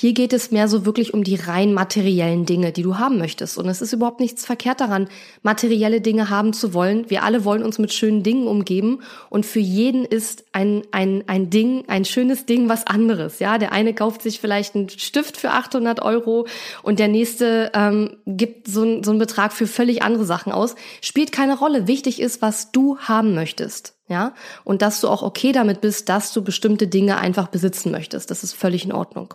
Hier 0.00 0.14
geht 0.14 0.32
es 0.32 0.50
mehr 0.50 0.66
so 0.66 0.86
wirklich 0.86 1.12
um 1.12 1.24
die 1.24 1.34
rein 1.34 1.74
materiellen 1.74 2.46
Dinge, 2.46 2.72
die 2.72 2.82
du 2.82 2.96
haben 2.96 3.18
möchtest. 3.18 3.58
Und 3.58 3.68
es 3.68 3.82
ist 3.82 3.92
überhaupt 3.92 4.18
nichts 4.18 4.46
verkehrt 4.46 4.80
daran, 4.80 5.10
materielle 5.42 6.00
Dinge 6.00 6.30
haben 6.30 6.54
zu 6.54 6.72
wollen. 6.72 7.10
Wir 7.10 7.22
alle 7.22 7.44
wollen 7.44 7.62
uns 7.62 7.78
mit 7.78 7.92
schönen 7.92 8.22
Dingen 8.22 8.46
umgeben. 8.46 9.02
Und 9.28 9.44
für 9.44 9.58
jeden 9.58 10.06
ist 10.06 10.46
ein, 10.52 10.84
ein, 10.90 11.24
ein 11.26 11.50
Ding, 11.50 11.84
ein 11.86 12.06
schönes 12.06 12.46
Ding 12.46 12.70
was 12.70 12.86
anderes. 12.86 13.40
Ja, 13.40 13.58
der 13.58 13.72
eine 13.72 13.92
kauft 13.92 14.22
sich 14.22 14.40
vielleicht 14.40 14.74
einen 14.74 14.88
Stift 14.88 15.36
für 15.36 15.50
800 15.50 16.00
Euro 16.00 16.46
und 16.82 16.98
der 16.98 17.08
nächste 17.08 17.70
ähm, 17.74 18.16
gibt 18.24 18.68
so, 18.68 19.02
so 19.02 19.10
einen 19.10 19.18
Betrag 19.18 19.52
für 19.52 19.66
völlig 19.66 20.00
andere 20.00 20.24
Sachen 20.24 20.50
aus. 20.50 20.76
Spielt 21.02 21.30
keine 21.30 21.58
Rolle. 21.58 21.86
Wichtig 21.86 22.22
ist, 22.22 22.40
was 22.40 22.72
du 22.72 22.96
haben 23.00 23.34
möchtest 23.34 23.98
ja, 24.08 24.32
und 24.64 24.80
dass 24.80 25.02
du 25.02 25.08
auch 25.08 25.22
okay 25.22 25.52
damit 25.52 25.82
bist, 25.82 26.08
dass 26.08 26.32
du 26.32 26.42
bestimmte 26.42 26.88
Dinge 26.88 27.18
einfach 27.18 27.48
besitzen 27.48 27.90
möchtest. 27.90 28.30
Das 28.30 28.42
ist 28.42 28.54
völlig 28.54 28.86
in 28.86 28.92
Ordnung. 28.92 29.34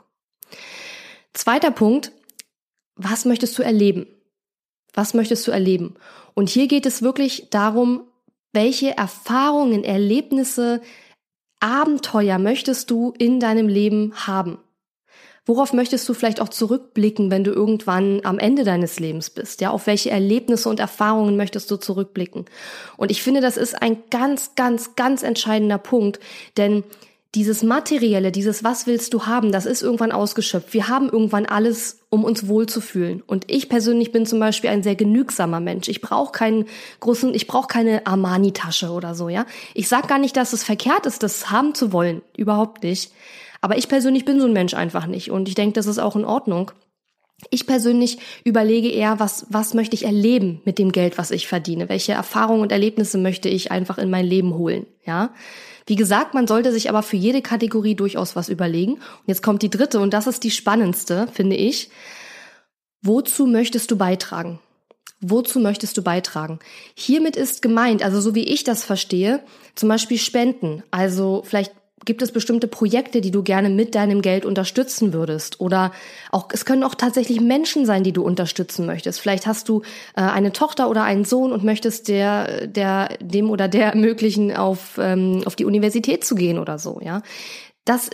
Zweiter 1.33 1.71
Punkt, 1.71 2.11
was 2.95 3.25
möchtest 3.25 3.57
du 3.57 3.63
erleben? 3.63 4.07
Was 4.93 5.13
möchtest 5.13 5.45
du 5.47 5.51
erleben? 5.51 5.95
Und 6.33 6.49
hier 6.49 6.67
geht 6.67 6.85
es 6.85 7.01
wirklich 7.01 7.49
darum, 7.49 8.03
welche 8.53 8.95
Erfahrungen, 8.97 9.83
Erlebnisse, 9.83 10.81
Abenteuer 11.59 12.37
möchtest 12.37 12.89
du 12.89 13.13
in 13.17 13.39
deinem 13.39 13.67
Leben 13.67 14.13
haben? 14.15 14.59
Worauf 15.47 15.73
möchtest 15.73 16.09
du 16.09 16.15
vielleicht 16.15 16.41
auch 16.41 16.49
zurückblicken, 16.49 17.29
wenn 17.29 17.43
du 17.43 17.51
irgendwann 17.51 18.21
am 18.23 18.39
Ende 18.39 18.63
deines 18.63 18.99
Lebens 18.99 19.29
bist? 19.29 19.61
Ja, 19.61 19.69
auf 19.69 19.85
welche 19.85 20.09
Erlebnisse 20.09 20.69
und 20.69 20.79
Erfahrungen 20.79 21.37
möchtest 21.37 21.69
du 21.69 21.77
zurückblicken? 21.77 22.45
Und 22.97 23.11
ich 23.11 23.21
finde, 23.21 23.41
das 23.41 23.55
ist 23.55 23.79
ein 23.79 23.97
ganz, 24.09 24.55
ganz, 24.55 24.95
ganz 24.95 25.21
entscheidender 25.21 25.77
Punkt, 25.77 26.19
denn 26.57 26.83
dieses 27.35 27.63
Materielle, 27.63 28.31
dieses 28.31 28.63
Was 28.63 28.87
willst 28.87 29.13
du 29.13 29.25
haben, 29.25 29.51
das 29.51 29.65
ist 29.65 29.83
irgendwann 29.83 30.11
ausgeschöpft. 30.11 30.73
Wir 30.73 30.87
haben 30.87 31.09
irgendwann 31.09 31.45
alles, 31.45 31.99
um 32.09 32.23
uns 32.23 32.47
wohlzufühlen. 32.47 33.21
Und 33.27 33.51
ich 33.51 33.67
persönlich 33.67 34.11
bin 34.11 34.25
zum 34.25 34.39
Beispiel 34.39 34.69
ein 34.69 34.83
sehr 34.83 34.95
genügsamer 34.95 35.59
Mensch. 35.59 35.89
Ich 35.89 36.01
brauche 36.01 36.31
keinen 36.31 36.65
großen, 37.01 37.33
ich 37.33 37.47
brauche 37.47 37.67
keine 37.67 38.07
Armani-Tasche 38.07 38.89
oder 38.89 39.15
so, 39.15 39.29
ja. 39.29 39.45
Ich 39.73 39.89
sag 39.89 40.07
gar 40.07 40.19
nicht, 40.19 40.37
dass 40.37 40.53
es 40.53 40.63
verkehrt 40.63 41.05
ist, 41.05 41.23
das 41.23 41.51
haben 41.51 41.75
zu 41.75 41.91
wollen. 41.91 42.21
Überhaupt 42.37 42.83
nicht. 42.83 43.11
Aber 43.61 43.77
ich 43.77 43.89
persönlich 43.89 44.25
bin 44.25 44.39
so 44.39 44.45
ein 44.45 44.53
Mensch 44.53 44.73
einfach 44.73 45.05
nicht 45.05 45.31
und 45.31 45.49
ich 45.49 45.55
denke, 45.55 45.73
das 45.73 45.87
ist 45.87 45.99
auch 45.99 46.15
in 46.15 46.25
Ordnung. 46.25 46.71
Ich 47.49 47.67
persönlich 47.67 48.17
überlege 48.43 48.89
eher, 48.89 49.19
was, 49.19 49.45
was 49.49 49.73
möchte 49.73 49.95
ich 49.95 50.05
erleben 50.05 50.61
mit 50.63 50.79
dem 50.79 50.91
Geld, 50.91 51.17
was 51.17 51.31
ich 51.31 51.47
verdiene? 51.47 51.89
Welche 51.89 52.13
Erfahrungen 52.13 52.61
und 52.61 52.71
Erlebnisse 52.71 53.17
möchte 53.17 53.49
ich 53.49 53.71
einfach 53.71 53.97
in 53.97 54.09
mein 54.09 54.25
Leben 54.25 54.55
holen? 54.55 54.85
Ja. 55.05 55.33
Wie 55.85 55.95
gesagt, 55.95 56.33
man 56.33 56.47
sollte 56.47 56.71
sich 56.71 56.89
aber 56.89 57.03
für 57.03 57.17
jede 57.17 57.41
Kategorie 57.41 57.95
durchaus 57.95 58.35
was 58.35 58.49
überlegen. 58.49 58.93
Und 58.93 59.27
jetzt 59.27 59.43
kommt 59.43 59.61
die 59.61 59.69
dritte 59.69 59.99
und 59.99 60.13
das 60.13 60.27
ist 60.27 60.43
die 60.43 60.51
spannendste, 60.51 61.27
finde 61.31 61.55
ich. 61.55 61.89
Wozu 63.01 63.45
möchtest 63.45 63.91
du 63.91 63.97
beitragen? 63.97 64.59
Wozu 65.21 65.59
möchtest 65.59 65.97
du 65.97 66.01
beitragen? 66.01 66.59
Hiermit 66.95 67.35
ist 67.35 67.61
gemeint, 67.61 68.03
also 68.03 68.19
so 68.19 68.33
wie 68.33 68.45
ich 68.45 68.63
das 68.63 68.83
verstehe, 68.83 69.43
zum 69.75 69.89
Beispiel 69.89 70.17
Spenden. 70.17 70.83
Also 70.89 71.43
vielleicht 71.45 71.73
gibt 72.05 72.21
es 72.21 72.31
bestimmte 72.31 72.67
Projekte, 72.67 73.21
die 73.21 73.31
du 73.31 73.43
gerne 73.43 73.69
mit 73.69 73.95
deinem 73.95 74.21
Geld 74.21 74.45
unterstützen 74.45 75.13
würdest? 75.13 75.59
Oder 75.59 75.91
auch, 76.31 76.47
es 76.51 76.65
können 76.65 76.83
auch 76.83 76.95
tatsächlich 76.95 77.41
Menschen 77.41 77.85
sein, 77.85 78.03
die 78.03 78.13
du 78.13 78.23
unterstützen 78.23 78.85
möchtest. 78.85 79.19
Vielleicht 79.19 79.47
hast 79.47 79.67
du 79.67 79.81
äh, 80.15 80.21
eine 80.21 80.53
Tochter 80.53 80.89
oder 80.89 81.03
einen 81.03 81.25
Sohn 81.25 81.51
und 81.51 81.63
möchtest 81.63 82.07
der, 82.07 82.67
der, 82.67 83.17
dem 83.19 83.49
oder 83.49 83.67
der 83.67 83.87
ermöglichen, 83.87 84.55
auf, 84.55 84.97
ähm, 84.97 85.41
auf 85.45 85.55
die 85.55 85.65
Universität 85.65 86.23
zu 86.23 86.35
gehen 86.35 86.59
oder 86.59 86.79
so, 86.79 86.99
ja. 87.03 87.21
Das 87.83 88.09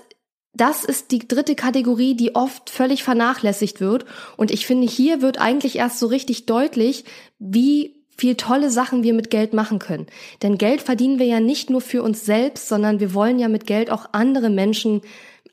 das 0.53 0.83
ist 0.83 1.11
die 1.11 1.25
dritte 1.25 1.55
Kategorie, 1.55 2.15
die 2.15 2.35
oft 2.35 2.69
völlig 2.69 3.03
vernachlässigt 3.03 3.79
wird. 3.79 4.05
Und 4.35 4.51
ich 4.51 4.65
finde, 4.65 4.85
hier 4.85 5.21
wird 5.21 5.39
eigentlich 5.39 5.77
erst 5.77 5.99
so 5.99 6.07
richtig 6.07 6.45
deutlich, 6.45 7.05
wie 7.39 8.00
viel 8.21 8.35
tolle 8.35 8.69
Sachen 8.69 9.01
wir 9.01 9.15
mit 9.15 9.31
Geld 9.31 9.51
machen 9.51 9.79
können. 9.79 10.05
Denn 10.43 10.59
Geld 10.59 10.83
verdienen 10.83 11.17
wir 11.17 11.25
ja 11.25 11.39
nicht 11.39 11.71
nur 11.71 11.81
für 11.81 12.03
uns 12.03 12.23
selbst, 12.23 12.67
sondern 12.67 12.99
wir 12.99 13.15
wollen 13.15 13.39
ja 13.39 13.47
mit 13.47 13.65
Geld 13.65 13.89
auch 13.89 14.09
andere 14.11 14.51
Menschen, 14.51 15.01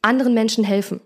anderen 0.03 0.35
Menschen 0.35 0.65
helfen. 0.65 1.01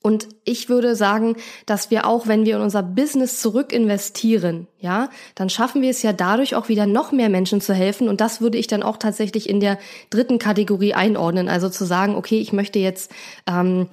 Und 0.00 0.26
ich 0.44 0.70
würde 0.70 0.96
sagen, 0.96 1.36
dass 1.66 1.90
wir 1.90 2.06
auch, 2.06 2.26
wenn 2.26 2.46
wir 2.46 2.56
in 2.56 2.62
unser 2.62 2.82
Business 2.82 3.42
zurück 3.42 3.74
investieren, 3.74 4.66
ja, 4.78 5.10
dann 5.34 5.50
schaffen 5.50 5.82
wir 5.82 5.90
es 5.90 6.02
ja 6.02 6.14
dadurch 6.14 6.54
auch 6.54 6.70
wieder 6.70 6.86
noch 6.86 7.12
mehr 7.12 7.28
Menschen 7.28 7.60
zu 7.60 7.74
helfen. 7.74 8.08
Und 8.08 8.22
das 8.22 8.40
würde 8.40 8.56
ich 8.56 8.66
dann 8.66 8.82
auch 8.82 8.96
tatsächlich 8.96 9.46
in 9.46 9.60
der 9.60 9.78
dritten 10.08 10.38
Kategorie 10.38 10.94
einordnen. 10.94 11.50
Also 11.50 11.68
zu 11.68 11.84
sagen, 11.84 12.14
okay, 12.14 12.38
ich 12.38 12.54
möchte 12.54 12.78
jetzt 12.78 13.10
ähm, 13.46 13.88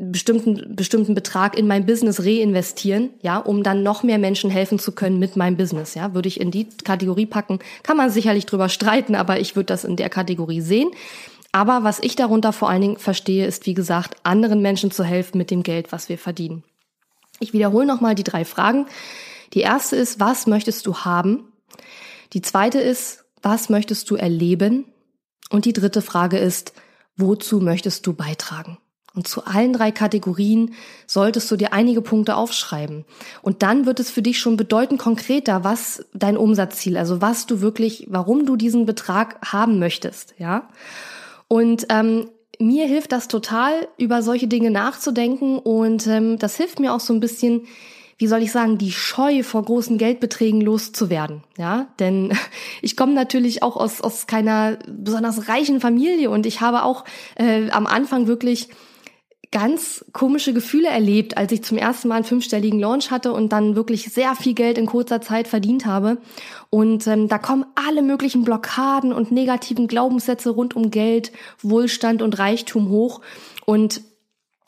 bestimmten, 0.00 0.74
bestimmten 0.74 1.14
Betrag 1.14 1.56
in 1.58 1.66
mein 1.66 1.84
Business 1.84 2.24
reinvestieren, 2.24 3.10
ja, 3.20 3.36
um 3.36 3.62
dann 3.62 3.82
noch 3.82 4.02
mehr 4.02 4.18
Menschen 4.18 4.50
helfen 4.50 4.78
zu 4.78 4.92
können 4.92 5.18
mit 5.18 5.36
meinem 5.36 5.56
Business, 5.56 5.94
ja, 5.94 6.14
würde 6.14 6.28
ich 6.28 6.40
in 6.40 6.50
die 6.50 6.68
Kategorie 6.84 7.26
packen. 7.26 7.58
Kann 7.82 7.98
man 7.98 8.10
sicherlich 8.10 8.46
drüber 8.46 8.70
streiten, 8.70 9.14
aber 9.14 9.40
ich 9.40 9.56
würde 9.56 9.66
das 9.66 9.84
in 9.84 9.96
der 9.96 10.08
Kategorie 10.08 10.62
sehen. 10.62 10.90
Aber 11.52 11.84
was 11.84 12.00
ich 12.00 12.16
darunter 12.16 12.52
vor 12.52 12.70
allen 12.70 12.80
Dingen 12.80 12.96
verstehe, 12.96 13.46
ist, 13.46 13.66
wie 13.66 13.74
gesagt, 13.74 14.16
anderen 14.22 14.62
Menschen 14.62 14.90
zu 14.90 15.04
helfen 15.04 15.36
mit 15.36 15.50
dem 15.50 15.62
Geld, 15.62 15.92
was 15.92 16.08
wir 16.08 16.16
verdienen. 16.16 16.62
Ich 17.38 17.52
wiederhole 17.52 17.86
nochmal 17.86 18.14
die 18.14 18.24
drei 18.24 18.44
Fragen. 18.44 18.86
Die 19.52 19.60
erste 19.60 19.96
ist, 19.96 20.20
was 20.20 20.46
möchtest 20.46 20.86
du 20.86 20.98
haben? 20.98 21.52
Die 22.32 22.42
zweite 22.42 22.80
ist, 22.80 23.24
was 23.42 23.68
möchtest 23.68 24.08
du 24.10 24.16
erleben? 24.16 24.86
Und 25.50 25.64
die 25.64 25.72
dritte 25.72 26.00
Frage 26.00 26.38
ist, 26.38 26.72
wozu 27.16 27.60
möchtest 27.60 28.06
du 28.06 28.12
beitragen? 28.12 28.78
Und 29.14 29.26
zu 29.26 29.44
allen 29.44 29.72
drei 29.72 29.90
Kategorien 29.90 30.74
solltest 31.06 31.50
du 31.50 31.56
dir 31.56 31.72
einige 31.72 32.00
Punkte 32.00 32.36
aufschreiben. 32.36 33.04
Und 33.42 33.62
dann 33.62 33.84
wird 33.84 33.98
es 33.98 34.10
für 34.10 34.22
dich 34.22 34.38
schon 34.38 34.56
bedeutend 34.56 35.00
konkreter, 35.00 35.64
was 35.64 36.04
dein 36.14 36.36
Umsatzziel, 36.36 36.96
also 36.96 37.20
was 37.20 37.46
du 37.46 37.60
wirklich, 37.60 38.06
warum 38.08 38.46
du 38.46 38.54
diesen 38.54 38.86
Betrag 38.86 39.38
haben 39.52 39.78
möchtest, 39.80 40.34
ja. 40.38 40.68
Und 41.48 41.86
ähm, 41.88 42.28
mir 42.60 42.86
hilft 42.86 43.10
das 43.10 43.26
total, 43.26 43.88
über 43.96 44.22
solche 44.22 44.46
Dinge 44.46 44.70
nachzudenken 44.70 45.58
und 45.58 46.06
ähm, 46.06 46.38
das 46.38 46.56
hilft 46.56 46.78
mir 46.78 46.94
auch 46.94 47.00
so 47.00 47.12
ein 47.12 47.18
bisschen, 47.18 47.62
wie 48.18 48.26
soll 48.28 48.42
ich 48.42 48.52
sagen, 48.52 48.78
die 48.78 48.92
Scheu 48.92 49.42
vor 49.42 49.64
großen 49.64 49.98
Geldbeträgen 49.98 50.60
loszuwerden. 50.60 51.42
Ja, 51.58 51.88
denn 51.98 52.36
ich 52.82 52.96
komme 52.96 53.14
natürlich 53.14 53.64
auch 53.64 53.76
aus, 53.76 54.00
aus 54.02 54.28
keiner 54.28 54.78
besonders 54.86 55.48
reichen 55.48 55.80
Familie 55.80 56.30
und 56.30 56.46
ich 56.46 56.60
habe 56.60 56.84
auch 56.84 57.04
äh, 57.34 57.70
am 57.70 57.86
Anfang 57.86 58.28
wirklich 58.28 58.68
ganz 59.52 60.04
komische 60.12 60.52
Gefühle 60.52 60.88
erlebt, 60.88 61.36
als 61.36 61.50
ich 61.50 61.64
zum 61.64 61.76
ersten 61.76 62.08
Mal 62.08 62.16
einen 62.16 62.24
fünfstelligen 62.24 62.78
Launch 62.78 63.10
hatte 63.10 63.32
und 63.32 63.52
dann 63.52 63.74
wirklich 63.74 64.04
sehr 64.04 64.36
viel 64.36 64.54
Geld 64.54 64.78
in 64.78 64.86
kurzer 64.86 65.20
Zeit 65.20 65.48
verdient 65.48 65.86
habe. 65.86 66.18
Und 66.70 67.06
ähm, 67.08 67.28
da 67.28 67.38
kommen 67.38 67.66
alle 67.74 68.02
möglichen 68.02 68.44
Blockaden 68.44 69.12
und 69.12 69.32
negativen 69.32 69.88
Glaubenssätze 69.88 70.50
rund 70.50 70.76
um 70.76 70.90
Geld, 70.90 71.32
Wohlstand 71.62 72.22
und 72.22 72.38
Reichtum 72.38 72.90
hoch. 72.90 73.20
Und 73.66 74.02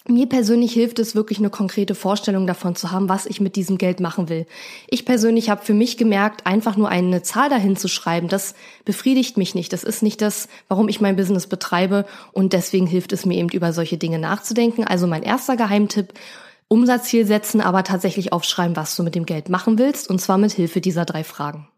mir 0.09 0.28
persönlich 0.28 0.73
hilft 0.73 0.99
es 0.99 1.14
wirklich 1.14 1.38
eine 1.38 1.50
konkrete 1.50 1.94
Vorstellung 1.94 2.47
davon 2.47 2.75
zu 2.75 2.90
haben, 2.90 3.09
was 3.09 3.26
ich 3.26 3.40
mit 3.40 3.56
diesem 3.56 3.78
Geld 3.78 4.00
machen 4.00 4.28
will. 4.28 4.47
Ich 4.88 5.04
persönlich 5.04 5.49
habe 5.49 5.64
für 5.64 5.75
mich 5.75 5.97
gemerkt, 5.97 6.47
einfach 6.47 6.76
nur 6.76 6.88
eine 6.88 7.23
Zahl 7.23 7.49
dahin 7.49 7.76
zu 7.76 7.88
schreiben, 7.88 8.28
das 8.28 8.54
befriedigt 8.85 9.37
mich 9.37 9.54
nicht. 9.54 9.73
Das 9.73 9.85
ist 9.85 10.02
nicht 10.02 10.21
das, 10.21 10.49
warum 10.68 10.88
ich 10.88 11.00
mein 11.00 11.16
Business 11.16 11.47
betreibe 11.47 12.04
und 12.32 12.52
deswegen 12.52 12.87
hilft 12.87 13.12
es 13.12 13.25
mir 13.25 13.38
eben 13.38 13.49
über 13.49 13.73
solche 13.73 13.99
Dinge 13.99 14.18
nachzudenken. 14.18 14.85
Also 14.85 15.06
mein 15.06 15.23
erster 15.23 15.56
Geheimtipp, 15.56 16.12
Umsatzziel 16.68 17.26
setzen, 17.26 17.61
aber 17.61 17.85
tatsächlich 17.85 18.32
aufschreiben, 18.32 18.76
was 18.76 18.97
du 18.97 19.02
mit 19.02 19.14
dem 19.14 19.26
Geld 19.26 19.50
machen 19.50 19.78
willst 19.78 20.09
und 20.09 20.21
zwar 20.21 20.38
mit 20.38 20.52
Hilfe 20.52 20.80
dieser 20.80 21.04
drei 21.04 21.23
Fragen. 21.23 21.68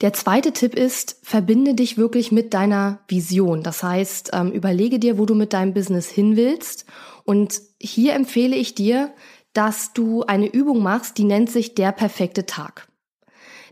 Der 0.00 0.12
zweite 0.12 0.52
Tipp 0.52 0.74
ist, 0.74 1.18
verbinde 1.22 1.74
dich 1.74 1.96
wirklich 1.96 2.32
mit 2.32 2.52
deiner 2.52 3.00
Vision. 3.08 3.62
Das 3.62 3.82
heißt, 3.82 4.30
ähm, 4.32 4.50
überlege 4.50 4.98
dir, 4.98 5.18
wo 5.18 5.26
du 5.26 5.34
mit 5.34 5.52
deinem 5.52 5.72
Business 5.72 6.08
hin 6.08 6.36
willst. 6.36 6.84
Und 7.24 7.60
hier 7.80 8.14
empfehle 8.14 8.56
ich 8.56 8.74
dir, 8.74 9.12
dass 9.52 9.92
du 9.92 10.24
eine 10.24 10.46
Übung 10.46 10.82
machst, 10.82 11.16
die 11.16 11.24
nennt 11.24 11.48
sich 11.48 11.74
der 11.74 11.92
perfekte 11.92 12.44
Tag. 12.44 12.88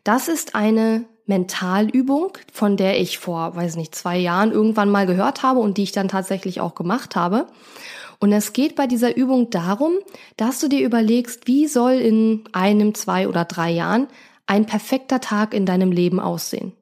Das 0.04 0.28
ist 0.28 0.54
eine 0.54 1.04
Mentalübung, 1.26 2.38
von 2.52 2.76
der 2.76 3.00
ich 3.00 3.18
vor, 3.18 3.54
weiß 3.54 3.76
nicht, 3.76 3.94
zwei 3.94 4.18
Jahren 4.18 4.52
irgendwann 4.52 4.90
mal 4.90 5.06
gehört 5.06 5.42
habe 5.42 5.60
und 5.60 5.76
die 5.76 5.84
ich 5.84 5.92
dann 5.92 6.08
tatsächlich 6.08 6.60
auch 6.60 6.74
gemacht 6.74 7.16
habe. 7.16 7.46
Und 8.18 8.32
es 8.32 8.52
geht 8.52 8.76
bei 8.76 8.86
dieser 8.86 9.16
Übung 9.16 9.50
darum, 9.50 9.94
dass 10.36 10.60
du 10.60 10.68
dir 10.68 10.84
überlegst, 10.84 11.48
wie 11.48 11.66
soll 11.66 11.94
in 11.94 12.44
einem, 12.52 12.94
zwei 12.94 13.26
oder 13.26 13.44
drei 13.44 13.70
Jahren 13.70 14.06
ein 14.46 14.66
perfekter 14.66 15.20
Tag 15.20 15.54
in 15.54 15.66
deinem 15.66 15.92
Leben 15.92 16.20
aussehen. 16.20 16.72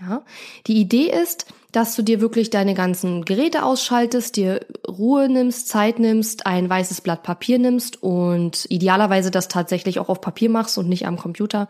Ja? 0.00 0.22
Die 0.66 0.78
Idee 0.78 1.10
ist, 1.10 1.46
dass 1.72 1.94
du 1.94 2.02
dir 2.02 2.20
wirklich 2.20 2.50
deine 2.50 2.74
ganzen 2.74 3.24
Geräte 3.24 3.64
ausschaltest, 3.64 4.36
dir 4.36 4.64
Ruhe 4.86 5.28
nimmst, 5.28 5.68
Zeit 5.68 5.98
nimmst, 5.98 6.46
ein 6.46 6.68
weißes 6.68 7.00
Blatt 7.00 7.22
Papier 7.22 7.58
nimmst 7.58 8.02
und 8.02 8.66
idealerweise 8.70 9.30
das 9.30 9.48
tatsächlich 9.48 9.98
auch 9.98 10.08
auf 10.08 10.20
Papier 10.20 10.50
machst 10.50 10.78
und 10.78 10.88
nicht 10.88 11.06
am 11.06 11.16
Computer 11.16 11.68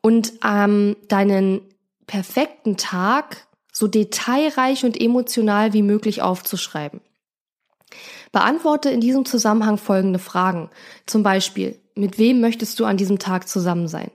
und 0.00 0.34
ähm, 0.44 0.96
deinen 1.08 1.60
perfekten 2.06 2.76
Tag 2.76 3.46
so 3.72 3.86
detailreich 3.86 4.84
und 4.84 5.00
emotional 5.00 5.72
wie 5.72 5.82
möglich 5.82 6.22
aufzuschreiben. 6.22 7.00
Beantworte 8.32 8.90
in 8.90 9.00
diesem 9.00 9.24
Zusammenhang 9.24 9.78
folgende 9.78 10.18
Fragen. 10.18 10.70
Zum 11.06 11.22
Beispiel, 11.22 11.78
mit 11.94 12.18
wem 12.18 12.40
möchtest 12.40 12.78
du 12.78 12.84
an 12.84 12.96
diesem 12.96 13.18
Tag 13.18 13.48
zusammen 13.48 13.88
sein? 13.88 14.10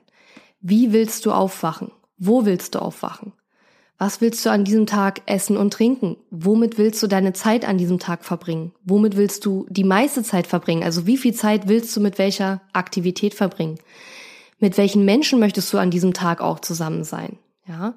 Wie 0.65 0.93
willst 0.93 1.25
du 1.25 1.33
aufwachen? 1.33 1.91
Wo 2.17 2.45
willst 2.45 2.73
du 2.73 2.79
aufwachen? 2.79 3.33
Was 3.97 4.21
willst 4.21 4.45
du 4.45 4.49
an 4.49 4.63
diesem 4.63 4.85
Tag 4.85 5.21
essen 5.25 5.57
und 5.57 5.73
trinken? 5.73 6.15
Womit 6.31 6.77
willst 6.77 7.03
du 7.03 7.07
deine 7.07 7.33
Zeit 7.33 7.65
an 7.65 7.77
diesem 7.77 7.99
Tag 7.99 8.23
verbringen? 8.23 8.71
Womit 8.85 9.17
willst 9.17 9.45
du 9.45 9.65
die 9.69 9.83
meiste 9.83 10.23
Zeit 10.23 10.47
verbringen? 10.47 10.83
Also 10.83 11.05
wie 11.05 11.17
viel 11.17 11.33
Zeit 11.33 11.67
willst 11.67 11.95
du 11.95 11.99
mit 11.99 12.17
welcher 12.17 12.61
Aktivität 12.71 13.33
verbringen? 13.33 13.77
Mit 14.57 14.77
welchen 14.77 15.03
Menschen 15.03 15.39
möchtest 15.39 15.71
du 15.73 15.79
an 15.79 15.91
diesem 15.91 16.13
Tag 16.13 16.39
auch 16.39 16.61
zusammen 16.61 17.03
sein? 17.03 17.37
Ja? 17.67 17.95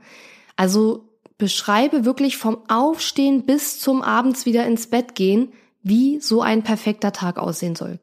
Also 0.56 1.04
beschreibe 1.38 2.04
wirklich 2.04 2.36
vom 2.36 2.58
Aufstehen 2.66 3.46
bis 3.46 3.78
zum 3.78 4.02
abends 4.02 4.44
wieder 4.44 4.66
ins 4.66 4.88
Bett 4.88 5.14
gehen, 5.14 5.52
wie 5.88 6.18
so 6.20 6.42
ein 6.42 6.64
perfekter 6.64 7.12
Tag 7.12 7.38
aussehen 7.38 7.76
soll. 7.76 8.00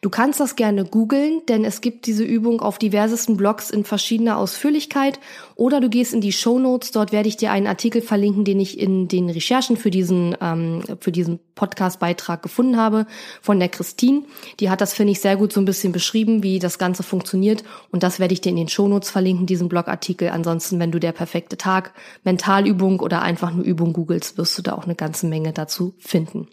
Du 0.00 0.08
kannst 0.08 0.40
das 0.40 0.56
gerne 0.56 0.86
googeln, 0.86 1.42
denn 1.48 1.66
es 1.66 1.82
gibt 1.82 2.06
diese 2.06 2.24
Übung 2.24 2.62
auf 2.62 2.78
diversesten 2.78 3.36
Blogs 3.36 3.68
in 3.68 3.84
verschiedener 3.84 4.38
Ausführlichkeit 4.38 5.20
oder 5.54 5.82
du 5.82 5.90
gehst 5.90 6.14
in 6.14 6.22
die 6.22 6.32
Show 6.32 6.58
Notes, 6.58 6.92
dort 6.92 7.12
werde 7.12 7.28
ich 7.28 7.36
dir 7.36 7.52
einen 7.52 7.66
Artikel 7.66 8.00
verlinken, 8.00 8.46
den 8.46 8.58
ich 8.58 8.78
in 8.78 9.08
den 9.08 9.28
Recherchen 9.28 9.76
für 9.76 9.90
diesen, 9.90 10.34
ähm, 10.40 10.82
für 11.00 11.12
diesen 11.12 11.38
Podcast-Beitrag 11.54 12.42
gefunden 12.42 12.78
habe 12.78 13.06
von 13.42 13.58
der 13.58 13.68
Christine. 13.68 14.22
Die 14.58 14.70
hat 14.70 14.80
das, 14.80 14.94
finde 14.94 15.12
ich, 15.12 15.20
sehr 15.20 15.36
gut 15.36 15.52
so 15.52 15.60
ein 15.60 15.66
bisschen 15.66 15.92
beschrieben, 15.92 16.42
wie 16.42 16.58
das 16.58 16.78
Ganze 16.78 17.02
funktioniert 17.02 17.64
und 17.90 18.02
das 18.02 18.18
werde 18.18 18.32
ich 18.32 18.40
dir 18.40 18.50
in 18.50 18.56
den 18.56 18.68
Show 18.68 18.88
Notes 18.88 19.10
verlinken, 19.10 19.44
diesen 19.44 19.68
Blogartikel. 19.68 20.30
Ansonsten, 20.30 20.78
wenn 20.78 20.90
du 20.90 21.00
der 21.00 21.12
perfekte 21.12 21.58
Tag, 21.58 21.92
Mentalübung 22.24 23.00
oder 23.00 23.20
einfach 23.20 23.52
nur 23.52 23.64
Übung 23.64 23.92
googelst, 23.92 24.38
wirst 24.38 24.56
du 24.56 24.62
da 24.62 24.72
auch 24.72 24.84
eine 24.84 24.94
ganze 24.94 25.26
Menge 25.26 25.52
dazu 25.52 25.94
finden. 25.98 26.48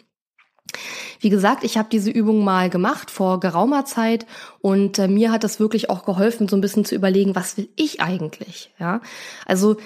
Wie 1.20 1.30
gesagt, 1.30 1.64
ich 1.64 1.78
habe 1.78 1.88
diese 1.90 2.10
Übung 2.10 2.44
mal 2.44 2.68
gemacht 2.70 3.10
vor 3.10 3.40
geraumer 3.40 3.84
Zeit 3.84 4.26
und 4.60 4.98
äh, 4.98 5.08
mir 5.08 5.30
hat 5.30 5.44
das 5.44 5.60
wirklich 5.60 5.90
auch 5.90 6.04
geholfen, 6.04 6.48
so 6.48 6.56
ein 6.56 6.60
bisschen 6.60 6.84
zu 6.84 6.94
überlegen, 6.94 7.34
was 7.34 7.56
will 7.56 7.68
ich 7.76 8.00
eigentlich? 8.00 8.72
Ja, 8.78 9.00
also 9.46 9.76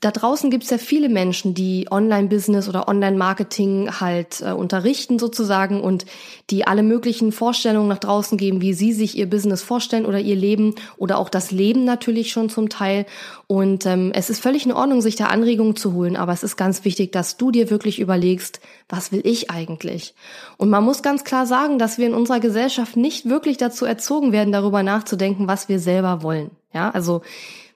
da 0.00 0.10
draußen 0.10 0.50
gibt 0.50 0.64
es 0.64 0.70
ja 0.70 0.76
viele 0.76 1.08
Menschen, 1.08 1.54
die 1.54 1.86
Online-Business 1.90 2.68
oder 2.68 2.88
Online-Marketing 2.88 4.00
halt 4.00 4.42
äh, 4.42 4.52
unterrichten 4.52 5.18
sozusagen 5.18 5.80
und 5.80 6.04
die 6.50 6.66
alle 6.66 6.82
möglichen 6.82 7.32
Vorstellungen 7.32 7.88
nach 7.88 7.98
draußen 7.98 8.36
geben, 8.36 8.60
wie 8.60 8.74
sie 8.74 8.92
sich 8.92 9.16
ihr 9.16 9.30
Business 9.30 9.62
vorstellen 9.62 10.04
oder 10.04 10.18
ihr 10.18 10.36
Leben 10.36 10.74
oder 10.98 11.16
auch 11.16 11.30
das 11.30 11.52
Leben 11.52 11.84
natürlich 11.84 12.32
schon 12.32 12.50
zum 12.50 12.68
Teil. 12.68 13.06
Und 13.46 13.86
ähm, 13.86 14.12
es 14.14 14.28
ist 14.28 14.40
völlig 14.40 14.66
in 14.66 14.72
Ordnung, 14.72 15.00
sich 15.00 15.16
da 15.16 15.26
Anregungen 15.26 15.74
zu 15.74 15.94
holen, 15.94 16.16
aber 16.16 16.32
es 16.32 16.42
ist 16.42 16.56
ganz 16.56 16.84
wichtig, 16.84 17.10
dass 17.10 17.38
du 17.38 17.50
dir 17.50 17.70
wirklich 17.70 17.98
überlegst, 17.98 18.60
was 18.90 19.10
will 19.10 19.22
ich 19.24 19.50
eigentlich? 19.50 20.14
Und 20.58 20.68
man 20.68 20.84
muss 20.84 21.02
ganz 21.02 21.24
klar 21.24 21.46
sagen, 21.46 21.78
dass 21.78 21.96
wir 21.96 22.06
in 22.06 22.14
unserer 22.14 22.40
Gesellschaft 22.40 22.96
nicht 22.96 23.26
wirklich 23.26 23.56
dazu 23.56 23.86
erzogen 23.86 24.32
werden, 24.32 24.52
darüber 24.52 24.82
nachzudenken, 24.82 25.48
was 25.48 25.70
wir 25.70 25.78
selber 25.78 26.22
wollen. 26.22 26.50
Ja, 26.74 26.90
also 26.90 27.22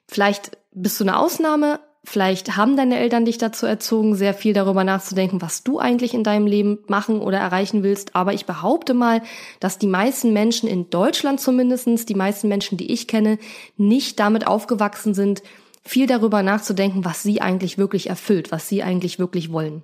vielleicht 0.06 0.58
bist 0.72 1.00
du 1.00 1.04
eine 1.04 1.18
Ausnahme, 1.18 1.80
Vielleicht 2.08 2.56
haben 2.56 2.76
deine 2.76 3.00
Eltern 3.00 3.24
dich 3.24 3.36
dazu 3.36 3.66
erzogen, 3.66 4.14
sehr 4.14 4.32
viel 4.32 4.52
darüber 4.52 4.84
nachzudenken, 4.84 5.42
was 5.42 5.64
du 5.64 5.80
eigentlich 5.80 6.14
in 6.14 6.22
deinem 6.22 6.46
Leben 6.46 6.78
machen 6.86 7.20
oder 7.20 7.38
erreichen 7.38 7.82
willst. 7.82 8.14
Aber 8.14 8.32
ich 8.32 8.46
behaupte 8.46 8.94
mal, 8.94 9.22
dass 9.58 9.78
die 9.78 9.88
meisten 9.88 10.32
Menschen 10.32 10.68
in 10.68 10.88
Deutschland 10.88 11.40
zumindestens, 11.40 12.06
die 12.06 12.14
meisten 12.14 12.46
Menschen, 12.46 12.78
die 12.78 12.92
ich 12.92 13.08
kenne, 13.08 13.38
nicht 13.76 14.20
damit 14.20 14.46
aufgewachsen 14.46 15.14
sind, 15.14 15.42
viel 15.82 16.06
darüber 16.06 16.44
nachzudenken, 16.44 17.04
was 17.04 17.24
sie 17.24 17.40
eigentlich 17.40 17.76
wirklich 17.76 18.08
erfüllt, 18.08 18.52
was 18.52 18.68
sie 18.68 18.84
eigentlich 18.84 19.18
wirklich 19.18 19.50
wollen. 19.50 19.82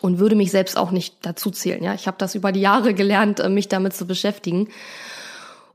Und 0.00 0.20
würde 0.20 0.36
mich 0.36 0.52
selbst 0.52 0.76
auch 0.76 0.92
nicht 0.92 1.16
dazu 1.22 1.50
zählen. 1.50 1.82
Ja, 1.82 1.94
ich 1.94 2.06
habe 2.06 2.16
das 2.16 2.36
über 2.36 2.52
die 2.52 2.60
Jahre 2.60 2.94
gelernt, 2.94 3.40
äh, 3.40 3.48
mich 3.48 3.66
damit 3.66 3.94
zu 3.94 4.06
beschäftigen. 4.06 4.68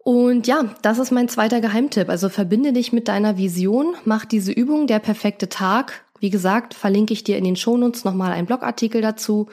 Und 0.10 0.48
ja, 0.48 0.64
das 0.82 0.98
ist 0.98 1.12
mein 1.12 1.30
zweiter 1.30 1.62
Geheimtipp. 1.62 2.10
Also 2.10 2.30
verbinde 2.30 2.74
dich 2.74 2.92
mit 2.92 3.08
deiner 3.08 3.38
Vision, 3.38 3.94
mach 4.06 4.26
diese 4.26 4.52
Übung, 4.52 4.88
der 4.88 4.98
perfekte 4.98 5.50
Tag. 5.50 6.04
Wie 6.20 6.32
gesagt, 6.32 6.74
verlinke 6.74 7.14
ich 7.14 7.24
dir 7.24 7.38
in 7.38 7.44
den 7.44 7.56
Shownotes 7.56 8.06
nochmal 8.06 8.32
einen 8.32 8.48
Blogartikel 8.48 9.04
dazu. 9.04 9.50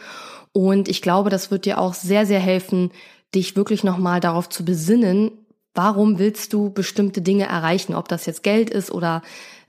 Und 0.52 0.88
ich 0.88 1.02
glaube, 1.02 1.28
das 1.28 1.50
wird 1.50 1.66
dir 1.66 1.76
auch 1.76 1.92
sehr, 1.92 2.24
sehr 2.24 2.40
helfen, 2.40 2.90
dich 3.34 3.54
wirklich 3.54 3.84
nochmal 3.84 4.20
darauf 4.20 4.48
zu 4.48 4.64
besinnen, 4.64 5.30
warum 5.74 6.18
willst 6.18 6.54
du 6.54 6.70
bestimmte 6.70 7.20
Dinge 7.20 7.44
erreichen, 7.44 7.94
ob 7.94 8.08
das 8.08 8.24
jetzt 8.24 8.42
Geld 8.42 8.70
ist 8.70 8.90
oder 8.90 9.20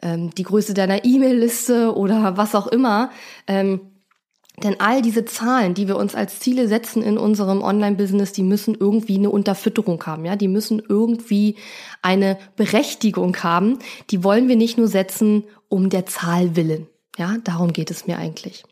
ähm, 0.01 0.29
die 0.35 0.43
Größe 0.43 0.73
deiner 0.73 1.03
E-Mail-Liste 1.03 1.97
oder 1.97 2.37
was 2.37 2.55
auch 2.55 2.67
immer. 2.67 3.09
Ähm, 3.45 3.81
denn 4.63 4.79
all 4.79 5.03
diese 5.03 5.23
Zahlen, 5.23 5.75
die 5.75 5.87
wir 5.87 5.97
uns 5.97 6.15
als 6.15 6.39
Ziele 6.39 6.67
setzen 6.67 7.03
in 7.03 7.19
unserem 7.19 7.61
Online-Business, 7.61 8.31
die 8.31 8.43
müssen 8.43 8.73
irgendwie 8.73 9.17
eine 9.17 9.29
Unterfütterung 9.29 10.03
haben, 10.05 10.25
ja, 10.25 10.35
die 10.35 10.47
müssen 10.47 10.81
irgendwie 10.87 11.57
eine 12.01 12.39
Berechtigung 12.55 13.37
haben. 13.43 13.77
Die 14.09 14.23
wollen 14.23 14.47
wir 14.47 14.55
nicht 14.55 14.77
nur 14.77 14.87
setzen 14.87 15.43
um 15.69 15.89
der 15.89 16.07
Zahl 16.07 16.55
willen. 16.55 16.87
Ja, 17.17 17.37
darum 17.43 17.71
geht 17.71 17.91
es 17.91 18.07
mir 18.07 18.17
eigentlich. 18.17 18.63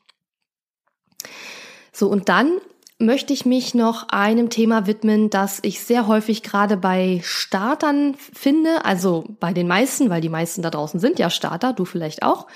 So, 1.92 2.08
und 2.08 2.30
dann 2.30 2.60
möchte 2.98 3.34
ich 3.34 3.46
mich 3.46 3.76
noch 3.76 4.10
einem 4.10 4.50
Thema 4.50 4.88
widmen, 4.88 5.30
das 5.30 5.60
ich 5.62 5.82
sehr 5.82 6.08
häufig 6.08 6.42
gerade 6.42 6.78
bei 6.78 7.22
Startern 7.24 8.16
finde, 8.16 8.86
also 8.86 9.26
bei 9.40 9.54
den 9.54 9.68
meisten, 9.68 10.10
weil 10.10 10.22
die 10.22 10.30
meisten 10.30 10.62
da 10.62 10.70
draußen 10.72 11.00
sind 11.00 11.20
ja 11.20 11.30
Starter, 11.30 11.74
du 11.74 11.86
vielleicht 11.86 12.24
auch. 12.24 12.48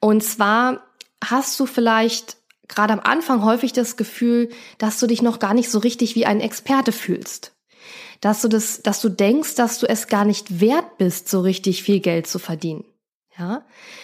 Und 0.00 0.22
zwar 0.22 0.82
hast 1.22 1.58
du 1.60 1.66
vielleicht 1.66 2.36
gerade 2.68 2.92
am 2.92 3.00
Anfang 3.00 3.44
häufig 3.44 3.72
das 3.72 3.96
Gefühl, 3.96 4.48
dass 4.78 4.98
du 4.98 5.06
dich 5.06 5.22
noch 5.22 5.38
gar 5.38 5.54
nicht 5.54 5.70
so 5.70 5.78
richtig 5.78 6.14
wie 6.16 6.26
ein 6.26 6.40
Experte 6.40 6.92
fühlst. 6.92 7.52
Dass 8.20 8.40
du 8.40 8.48
das, 8.48 8.82
dass 8.82 9.00
du 9.00 9.08
denkst, 9.08 9.56
dass 9.56 9.78
du 9.78 9.88
es 9.88 10.06
gar 10.06 10.24
nicht 10.24 10.60
wert 10.60 10.98
bist, 10.98 11.28
so 11.28 11.40
richtig 11.40 11.82
viel 11.82 12.00
Geld 12.00 12.26
zu 12.26 12.38
verdienen. 12.38 12.84
Ja, 13.38 13.62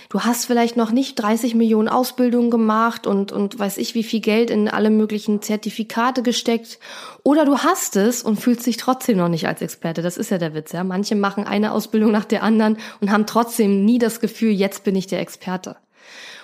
du 0.08 0.20
hast 0.20 0.46
vielleicht 0.46 0.78
noch 0.78 0.90
nicht 0.90 1.16
30 1.16 1.54
Millionen 1.54 1.88
Ausbildungen 1.88 2.50
gemacht 2.50 3.06
und, 3.06 3.30
und 3.30 3.58
weiß 3.58 3.76
ich 3.76 3.94
wie 3.94 4.02
viel 4.02 4.20
Geld 4.20 4.48
in 4.48 4.68
alle 4.68 4.88
möglichen 4.88 5.42
Zertifikate 5.42 6.22
gesteckt. 6.22 6.78
Oder 7.24 7.44
du 7.44 7.58
hast 7.58 7.94
es 7.96 8.22
und 8.22 8.40
fühlst 8.40 8.64
dich 8.64 8.78
trotzdem 8.78 9.18
noch 9.18 9.28
nicht 9.28 9.46
als 9.46 9.60
Experte. 9.60 10.00
Das 10.00 10.16
ist 10.16 10.30
ja 10.30 10.38
der 10.38 10.54
Witz, 10.54 10.72
ja. 10.72 10.82
Manche 10.82 11.14
machen 11.14 11.44
eine 11.44 11.72
Ausbildung 11.72 12.10
nach 12.10 12.24
der 12.24 12.42
anderen 12.42 12.78
und 13.02 13.10
haben 13.10 13.26
trotzdem 13.26 13.84
nie 13.84 13.98
das 13.98 14.20
Gefühl, 14.20 14.52
jetzt 14.52 14.82
bin 14.82 14.96
ich 14.96 15.08
der 15.08 15.20
Experte. 15.20 15.76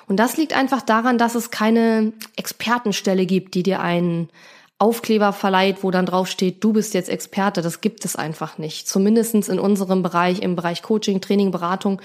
Und 0.07 0.19
das 0.19 0.37
liegt 0.37 0.55
einfach 0.55 0.83
daran, 0.83 1.19
dass 1.19 1.35
es 1.35 1.51
keine 1.51 2.13
Expertenstelle 2.37 3.27
gibt, 3.27 3.55
die 3.55 3.63
dir 3.63 3.81
einen 3.81 4.29
Aufkleber 4.77 5.33
verleiht, 5.33 5.83
wo 5.83 5.93
dann 5.93 6.05
drauf 6.05 6.27
steht, 6.27 6.63
du 6.65 6.73
bist 6.73 6.95
jetzt 6.95 7.09
Experte. 7.09 7.63
Das 7.63 7.81
gibt 7.81 8.05
es 8.05 8.17
einfach 8.17 8.59
nicht. 8.59 8.89
Zumindestens 8.89 9.49
in 9.49 9.61
unserem 9.61 10.03
Bereich, 10.03 10.43
im 10.43 10.57
Bereich 10.57 10.83
Coaching, 10.83 11.21
Training, 11.21 11.53
Beratung. 11.53 12.03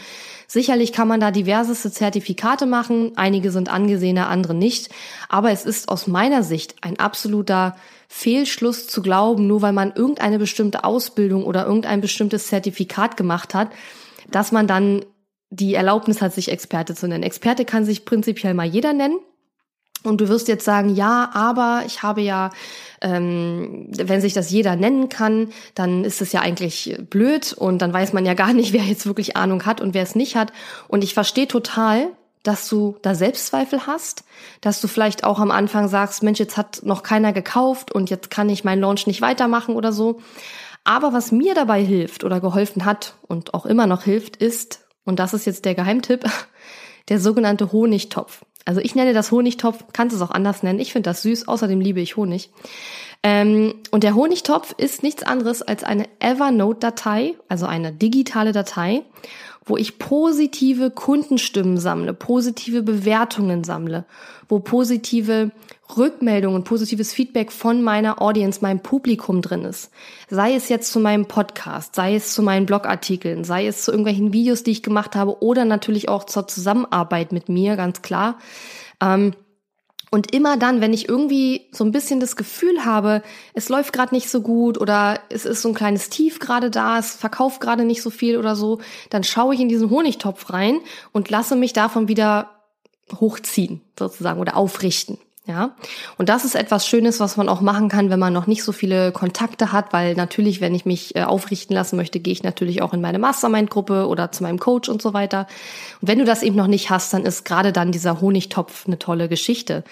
Sicherlich 0.48 0.94
kann 0.94 1.08
man 1.08 1.20
da 1.20 1.32
diverseste 1.32 1.92
Zertifikate 1.92 2.68
machen. 2.68 3.14
Einige 3.16 3.52
sind 3.52 3.70
angesehener, 3.70 4.30
andere 4.30 4.54
nicht. 4.54 4.90
Aber 5.30 5.52
es 5.52 5.66
ist 5.66 5.90
aus 5.90 6.06
meiner 6.06 6.44
Sicht 6.44 6.76
ein 6.82 7.00
absoluter 7.00 7.76
Fehlschluss 8.08 8.88
zu 8.88 9.02
glauben, 9.02 9.48
nur 9.48 9.64
weil 9.64 9.74
man 9.74 9.92
irgendeine 9.94 10.38
bestimmte 10.38 10.84
Ausbildung 10.84 11.46
oder 11.46 11.66
irgendein 11.66 12.02
bestimmtes 12.02 12.48
Zertifikat 12.48 13.18
gemacht 13.18 13.56
hat, 13.56 13.70
dass 14.30 14.52
man 14.52 14.68
dann 14.68 15.04
die 15.50 15.74
Erlaubnis 15.74 16.22
hat, 16.22 16.34
sich 16.34 16.52
Experte 16.52 16.96
zu 16.96 17.08
nennen. 17.08 17.24
Experte 17.24 17.66
kann 17.66 17.86
sich 17.86 18.06
prinzipiell 18.06 18.54
mal 18.54 18.68
jeder 18.68 18.94
nennen. 18.94 19.20
Und 20.04 20.22
du 20.22 20.30
wirst 20.30 20.48
jetzt 20.48 20.64
sagen, 20.64 20.96
ja, 20.96 21.30
aber 21.34 21.84
ich 21.86 22.04
habe 22.04 22.22
ja, 22.22 22.52
ähm, 23.02 23.88
wenn 23.92 24.22
sich 24.22 24.34
das 24.34 24.50
jeder 24.50 24.78
nennen 24.78 25.10
kann, 25.10 25.50
dann 25.76 26.06
ist 26.06 26.22
es 26.22 26.32
ja 26.32 26.40
eigentlich 26.40 26.98
blöd 27.10 27.52
und 27.52 27.82
dann 27.82 27.92
weiß 27.92 28.14
man 28.14 28.26
ja 28.26 28.34
gar 28.34 28.54
nicht, 28.54 28.72
wer 28.74 28.84
jetzt 28.84 29.06
wirklich 29.06 29.36
Ahnung 29.36 29.66
hat 29.66 29.82
und 29.82 29.94
wer 29.94 30.04
es 30.04 30.16
nicht 30.16 30.36
hat. 30.36 30.54
Und 30.88 31.04
ich 31.04 31.14
verstehe 31.14 31.48
total, 31.48 32.08
dass 32.44 32.70
du 32.70 32.96
da 33.02 33.16
Selbstzweifel 33.16 33.86
hast, 33.86 34.24
dass 34.62 34.80
du 34.80 34.88
vielleicht 34.88 35.26
auch 35.26 35.40
am 35.40 35.52
Anfang 35.52 35.90
sagst, 35.90 36.24
Mensch, 36.24 36.40
jetzt 36.40 36.56
hat 36.56 36.82
noch 36.84 37.04
keiner 37.04 37.34
gekauft 37.34 37.92
und 37.92 38.10
jetzt 38.10 38.32
kann 38.32 38.48
ich 38.48 38.64
meinen 38.64 38.82
Launch 38.82 39.08
nicht 39.08 39.22
weitermachen 39.22 39.76
oder 39.76 39.92
so. 39.92 40.22
Aber 40.86 41.12
was 41.12 41.34
mir 41.34 41.54
dabei 41.56 41.84
hilft 41.84 42.24
oder 42.24 42.40
geholfen 42.40 42.86
hat 42.86 43.16
und 43.28 43.54
auch 43.54 43.66
immer 43.66 43.86
noch 43.86 44.04
hilft, 44.04 44.38
ist, 44.38 44.86
und 45.06 45.20
das 45.20 45.34
ist 45.34 45.46
jetzt 45.46 45.66
der 45.66 45.76
Geheimtipp, 45.76 46.26
der 47.10 47.20
sogenannte 47.20 47.72
Honigtopf. 47.72 48.46
Also 48.66 48.82
ich 48.82 48.94
nenne 48.94 49.14
das 49.14 49.32
Honigtopf, 49.32 49.86
kannst 49.94 50.16
es 50.16 50.22
auch 50.22 50.32
anders 50.32 50.64
nennen. 50.64 50.80
Ich 50.80 50.92
finde 50.92 51.10
das 51.10 51.24
süß, 51.24 51.48
außerdem 51.48 51.82
liebe 51.82 52.02
ich 52.02 52.18
Honig. 52.18 52.52
Ähm, 53.24 53.76
und 53.92 54.04
der 54.04 54.16
Honigtopf 54.16 54.74
ist 54.78 55.04
nichts 55.04 55.24
anderes 55.24 55.62
als 55.62 55.84
eine 55.84 56.08
Evernote-Datei, 56.20 57.36
also 57.48 57.66
eine 57.66 57.92
digitale 57.92 58.52
Datei, 58.52 59.04
wo 59.70 59.78
ich 59.78 60.00
positive 60.00 60.92
Kundenstimmen 60.92 61.78
sammle, 61.78 62.14
positive 62.14 62.82
Bewertungen 62.82 63.64
sammle, 63.64 64.06
wo 64.48 64.60
positive 64.60 65.52
Rückmeldungen, 65.96 66.64
positives 66.64 67.14
Feedback 67.14 67.52
von 67.52 67.82
meiner 67.82 68.22
Audience, 68.22 68.60
meinem 68.62 68.80
Publikum 68.80 69.42
drin 69.42 69.66
ist. 69.66 69.92
Sei 70.30 70.54
es 70.54 70.70
jetzt 70.70 70.92
zu 70.92 71.00
meinem 71.00 71.26
Podcast, 71.28 71.96
sei 71.96 72.16
es 72.16 72.34
zu 72.34 72.44
meinen 72.44 72.66
Blogartikeln, 72.66 73.44
sei 73.44 73.68
es 73.68 73.84
zu 73.84 73.92
irgendwelchen 73.92 74.34
Videos, 74.34 74.64
die 74.64 74.72
ich 74.72 74.84
gemacht 74.84 75.16
habe 75.16 75.42
oder 75.42 75.66
natürlich 75.66 76.10
auch 76.10 76.26
zur 76.26 76.48
Zusammenarbeit 76.48 77.32
mit 77.32 77.50
mir, 77.50 77.76
ganz 77.76 78.02
klar. 78.02 78.38
Ähm, 79.02 79.34
und 80.12 80.34
immer 80.34 80.58
dann, 80.58 80.82
wenn 80.82 80.94
ich 80.94 81.08
irgendwie 81.08 81.68
so 81.72 81.84
ein 81.84 81.92
bisschen 81.92 82.20
das 82.20 82.36
Gefühl 82.36 82.86
habe, 82.86 83.22
es 83.54 83.70
läuft 83.70 83.94
gerade 83.94 84.14
nicht 84.14 84.30
so 84.30 84.42
gut 84.42 84.80
oder 84.80 85.20
es 85.30 85.46
ist 85.46 85.62
so 85.62 85.70
ein 85.70 85.76
kleines 85.76 86.10
Tief 86.10 86.40
gerade 86.40 86.70
da, 86.72 87.00
es 87.00 87.16
verkauft 87.16 87.62
gerade 87.62 87.86
nicht 87.86 88.02
so 88.02 88.10
viel 88.10 88.38
oder 88.38 88.56
so, 88.56 88.80
dann 89.10 89.24
schaue 89.24 89.54
ich 89.54 89.62
in 89.62 89.70
diesen 89.70 89.90
Honigtopf 89.90 90.52
rein 90.52 90.80
und 91.12 91.30
lasse 91.30 91.56
mich 91.56 91.74
davon 91.74 92.08
wieder 92.08 92.50
hochziehen 93.20 93.82
sozusagen 93.98 94.40
oder 94.40 94.56
aufrichten. 94.56 95.18
Ja, 95.50 95.72
und 96.20 96.30
das 96.30 96.46
ist 96.46 96.54
etwas 96.54 96.86
Schönes, 96.86 97.20
was 97.20 97.36
man 97.36 97.50
auch 97.50 97.60
machen 97.60 97.90
kann, 97.90 98.12
wenn 98.12 98.20
man 98.20 98.32
noch 98.32 98.46
nicht 98.46 98.64
so 98.64 98.72
viele 98.72 99.12
Kontakte 99.12 99.72
hat, 99.72 99.94
weil 99.94 100.14
natürlich, 100.14 100.62
wenn 100.62 100.76
ich 100.76 100.86
mich 100.86 101.16
äh, 101.16 101.24
aufrichten 101.24 101.74
lassen 101.74 101.96
möchte, 101.96 102.20
gehe 102.20 102.32
ich 102.32 102.44
natürlich 102.44 102.84
auch 102.84 102.94
in 102.94 103.02
meine 103.02 103.18
Mastermind-Gruppe 103.18 104.08
oder 104.08 104.32
zu 104.32 104.44
meinem 104.44 104.60
Coach 104.60 104.90
und 104.90 105.02
so 105.02 105.16
weiter. 105.16 105.48
Und 106.02 106.08
wenn 106.08 106.20
du 106.20 106.26
das 106.26 106.44
eben 106.44 106.56
noch 106.56 106.68
nicht 106.68 106.92
hast, 106.92 107.16
dann 107.16 107.26
ist 107.26 107.46
gerade 107.46 107.74
dann 107.74 107.92
dieser 107.92 108.22
Honigtopf 108.22 108.86
eine 108.86 109.00
tolle 109.00 109.28
Geschichte. 109.28 109.84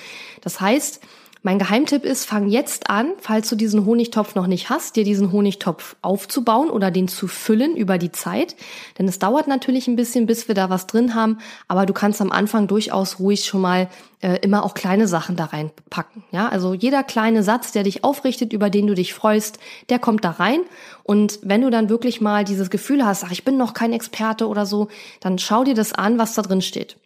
Das 0.41 0.61
heißt, 0.61 1.01
mein 1.47 1.59
Geheimtipp 1.59 2.03
ist, 2.03 2.25
fang 2.25 2.49
jetzt 2.49 2.89
an, 2.89 3.13
falls 3.21 3.47
du 3.47 3.55
diesen 3.55 3.85
Honigtopf 3.85 4.35
noch 4.35 4.47
nicht 4.47 4.69
hast, 4.69 4.97
dir 4.97 5.05
diesen 5.05 5.31
Honigtopf 5.31 5.95
aufzubauen 6.01 6.69
oder 6.69 6.91
den 6.91 7.07
zu 7.07 7.29
füllen 7.29 7.77
über 7.77 7.97
die 7.97 8.11
Zeit. 8.11 8.57
Denn 8.99 9.07
es 9.07 9.17
dauert 9.17 9.47
natürlich 9.47 9.87
ein 9.87 9.95
bisschen, 9.95 10.25
bis 10.25 10.49
wir 10.49 10.55
da 10.55 10.69
was 10.69 10.87
drin 10.87 11.15
haben, 11.15 11.37
aber 11.69 11.85
du 11.85 11.93
kannst 11.93 12.19
am 12.19 12.33
Anfang 12.33 12.67
durchaus 12.67 13.19
ruhig 13.19 13.45
schon 13.45 13.61
mal 13.61 13.87
äh, 14.19 14.39
immer 14.41 14.65
auch 14.65 14.73
kleine 14.73 15.07
Sachen 15.07 15.37
da 15.37 15.45
reinpacken. 15.45 16.25
Ja, 16.31 16.49
also 16.49 16.73
jeder 16.73 17.01
kleine 17.03 17.43
Satz, 17.43 17.71
der 17.71 17.83
dich 17.83 18.03
aufrichtet, 18.03 18.51
über 18.51 18.69
den 18.69 18.85
du 18.85 18.93
dich 18.93 19.13
freust, 19.13 19.57
der 19.87 19.99
kommt 19.99 20.25
da 20.25 20.31
rein. 20.31 20.59
Und 21.03 21.39
wenn 21.43 21.61
du 21.61 21.69
dann 21.69 21.87
wirklich 21.87 22.19
mal 22.19 22.43
dieses 22.43 22.69
Gefühl 22.69 23.05
hast, 23.05 23.23
ach, 23.23 23.31
ich 23.31 23.45
bin 23.45 23.55
noch 23.55 23.73
kein 23.73 23.93
Experte 23.93 24.49
oder 24.49 24.65
so, 24.65 24.89
dann 25.21 25.39
schau 25.39 25.63
dir 25.63 25.75
das 25.75 25.93
an, 25.93 26.17
was 26.17 26.33
da 26.33 26.41
drin 26.41 26.61
steht. 26.61 26.97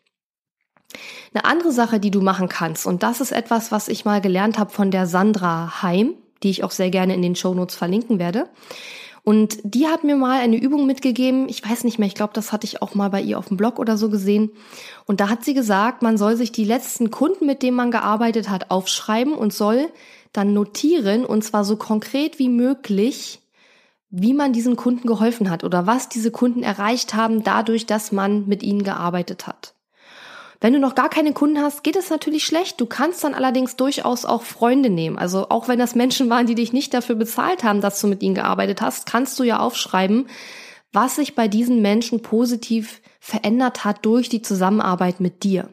Eine 1.33 1.45
andere 1.45 1.71
Sache, 1.71 1.99
die 1.99 2.11
du 2.11 2.21
machen 2.21 2.49
kannst, 2.49 2.85
und 2.85 3.03
das 3.03 3.21
ist 3.21 3.31
etwas, 3.31 3.71
was 3.71 3.87
ich 3.87 4.03
mal 4.03 4.21
gelernt 4.21 4.59
habe 4.59 4.71
von 4.71 4.91
der 4.91 5.07
Sandra 5.07 5.81
Heim, 5.81 6.15
die 6.43 6.49
ich 6.49 6.63
auch 6.63 6.71
sehr 6.71 6.89
gerne 6.89 7.13
in 7.15 7.21
den 7.21 7.35
Shownotes 7.35 7.75
verlinken 7.75 8.19
werde. 8.19 8.49
Und 9.23 9.59
die 9.63 9.87
hat 9.87 10.03
mir 10.03 10.15
mal 10.15 10.39
eine 10.39 10.57
Übung 10.57 10.87
mitgegeben. 10.87 11.47
Ich 11.47 11.63
weiß 11.67 11.83
nicht 11.83 11.99
mehr, 11.99 12.07
ich 12.07 12.15
glaube, 12.15 12.33
das 12.33 12.51
hatte 12.51 12.65
ich 12.65 12.81
auch 12.81 12.95
mal 12.95 13.09
bei 13.09 13.21
ihr 13.21 13.37
auf 13.37 13.49
dem 13.49 13.57
Blog 13.57 13.77
oder 13.77 13.95
so 13.95 14.09
gesehen. 14.09 14.51
Und 15.05 15.19
da 15.19 15.29
hat 15.29 15.45
sie 15.45 15.53
gesagt, 15.53 16.01
man 16.01 16.17
soll 16.17 16.35
sich 16.35 16.51
die 16.51 16.65
letzten 16.65 17.11
Kunden, 17.11 17.45
mit 17.45 17.61
denen 17.61 17.77
man 17.77 17.91
gearbeitet 17.91 18.49
hat, 18.49 18.71
aufschreiben 18.71 19.33
und 19.33 19.53
soll 19.53 19.89
dann 20.33 20.53
notieren, 20.53 21.25
und 21.25 21.43
zwar 21.43 21.63
so 21.65 21.75
konkret 21.75 22.39
wie 22.39 22.49
möglich, 22.49 23.41
wie 24.09 24.33
man 24.33 24.53
diesen 24.53 24.75
Kunden 24.75 25.07
geholfen 25.07 25.49
hat 25.49 25.63
oder 25.63 25.85
was 25.87 26.09
diese 26.09 26.31
Kunden 26.31 26.63
erreicht 26.63 27.13
haben 27.13 27.43
dadurch, 27.43 27.85
dass 27.85 28.11
man 28.11 28.47
mit 28.47 28.63
ihnen 28.63 28.83
gearbeitet 28.83 29.45
hat. 29.45 29.73
Wenn 30.61 30.73
du 30.73 30.79
noch 30.79 30.93
gar 30.93 31.09
keine 31.09 31.33
Kunden 31.33 31.59
hast, 31.59 31.83
geht 31.83 31.95
es 31.95 32.11
natürlich 32.11 32.45
schlecht. 32.45 32.79
Du 32.79 32.85
kannst 32.85 33.23
dann 33.23 33.33
allerdings 33.33 33.75
durchaus 33.75 34.25
auch 34.25 34.43
Freunde 34.43 34.91
nehmen. 34.91 35.17
Also 35.17 35.49
auch 35.49 35.67
wenn 35.67 35.79
das 35.79 35.95
Menschen 35.95 36.29
waren, 36.29 36.45
die 36.45 36.53
dich 36.53 36.71
nicht 36.71 36.93
dafür 36.93 37.15
bezahlt 37.15 37.63
haben, 37.63 37.81
dass 37.81 37.99
du 37.99 38.05
mit 38.05 38.21
ihnen 38.21 38.35
gearbeitet 38.35 38.79
hast, 38.79 39.07
kannst 39.07 39.39
du 39.39 39.43
ja 39.43 39.59
aufschreiben, 39.59 40.27
was 40.93 41.15
sich 41.15 41.33
bei 41.33 41.47
diesen 41.47 41.81
Menschen 41.81 42.21
positiv 42.21 43.01
verändert 43.19 43.85
hat 43.85 44.05
durch 44.05 44.29
die 44.29 44.43
Zusammenarbeit 44.43 45.19
mit 45.19 45.43
dir. 45.43 45.69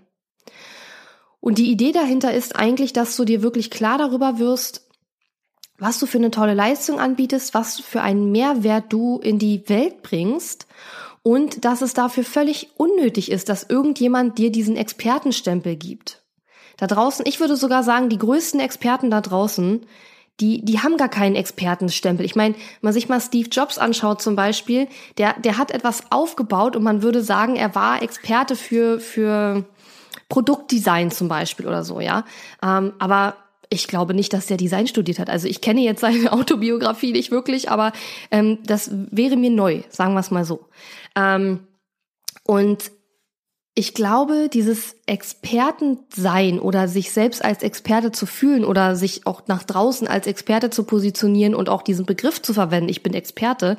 Und 1.40 1.58
die 1.58 1.70
Idee 1.70 1.92
dahinter 1.92 2.32
ist 2.32 2.56
eigentlich, 2.56 2.94
dass 2.94 3.14
du 3.14 3.26
dir 3.26 3.42
wirklich 3.42 3.70
klar 3.70 3.98
darüber 3.98 4.38
wirst, 4.38 4.88
was 5.78 5.98
du 5.98 6.06
für 6.06 6.18
eine 6.18 6.30
tolle 6.30 6.54
Leistung 6.54 6.98
anbietest, 6.98 7.52
was 7.52 7.78
für 7.78 8.00
einen 8.00 8.32
Mehrwert 8.32 8.90
du 8.90 9.18
in 9.18 9.38
die 9.38 9.68
Welt 9.68 10.02
bringst 10.02 10.66
und 11.22 11.64
dass 11.64 11.82
es 11.82 11.94
dafür 11.94 12.24
völlig 12.24 12.70
unnötig 12.76 13.30
ist, 13.30 13.48
dass 13.48 13.64
irgendjemand 13.68 14.38
dir 14.38 14.50
diesen 14.50 14.76
Expertenstempel 14.76 15.76
gibt. 15.76 16.22
Da 16.76 16.86
draußen, 16.86 17.24
ich 17.26 17.40
würde 17.40 17.56
sogar 17.56 17.82
sagen, 17.82 18.08
die 18.08 18.18
größten 18.18 18.60
Experten 18.60 19.10
da 19.10 19.20
draußen, 19.20 19.84
die, 20.40 20.64
die 20.64 20.78
haben 20.78 20.96
gar 20.96 21.08
keinen 21.08 21.34
Expertenstempel. 21.34 22.24
Ich 22.24 22.36
meine, 22.36 22.54
man 22.80 22.92
sich 22.92 23.08
mal 23.08 23.20
Steve 23.20 23.48
Jobs 23.48 23.78
anschaut 23.78 24.22
zum 24.22 24.36
Beispiel, 24.36 24.86
der, 25.18 25.34
der 25.40 25.58
hat 25.58 25.72
etwas 25.72 26.04
aufgebaut 26.10 26.76
und 26.76 26.84
man 26.84 27.02
würde 27.02 27.22
sagen, 27.22 27.56
er 27.56 27.74
war 27.74 28.02
Experte 28.02 28.54
für, 28.54 29.00
für 29.00 29.64
Produktdesign 30.28 31.10
zum 31.10 31.26
Beispiel 31.26 31.66
oder 31.66 31.82
so, 31.82 32.00
ja. 32.00 32.24
Ähm, 32.62 32.92
aber 33.00 33.36
ich 33.70 33.86
glaube 33.86 34.14
nicht, 34.14 34.32
dass 34.32 34.46
der 34.46 34.56
Design 34.56 34.86
studiert 34.86 35.18
hat. 35.18 35.30
Also 35.30 35.46
ich 35.46 35.60
kenne 35.60 35.80
jetzt 35.80 36.00
seine 36.00 36.32
Autobiografie 36.32 37.12
nicht 37.12 37.30
wirklich, 37.30 37.70
aber 37.70 37.92
ähm, 38.30 38.58
das 38.64 38.90
wäre 38.92 39.36
mir 39.36 39.50
neu, 39.50 39.82
sagen 39.90 40.14
wir 40.14 40.20
es 40.20 40.30
mal 40.30 40.44
so. 40.44 40.66
Ähm, 41.14 41.60
und 42.44 42.90
ich 43.74 43.94
glaube, 43.94 44.48
dieses 44.52 44.96
Expertensein 45.06 46.58
oder 46.58 46.88
sich 46.88 47.12
selbst 47.12 47.44
als 47.44 47.62
Experte 47.62 48.10
zu 48.10 48.26
fühlen 48.26 48.64
oder 48.64 48.96
sich 48.96 49.24
auch 49.24 49.42
nach 49.46 49.62
draußen 49.62 50.08
als 50.08 50.26
Experte 50.26 50.70
zu 50.70 50.82
positionieren 50.82 51.54
und 51.54 51.68
auch 51.68 51.82
diesen 51.82 52.04
Begriff 52.04 52.42
zu 52.42 52.52
verwenden, 52.54 52.88
ich 52.88 53.04
bin 53.04 53.14
Experte, 53.14 53.76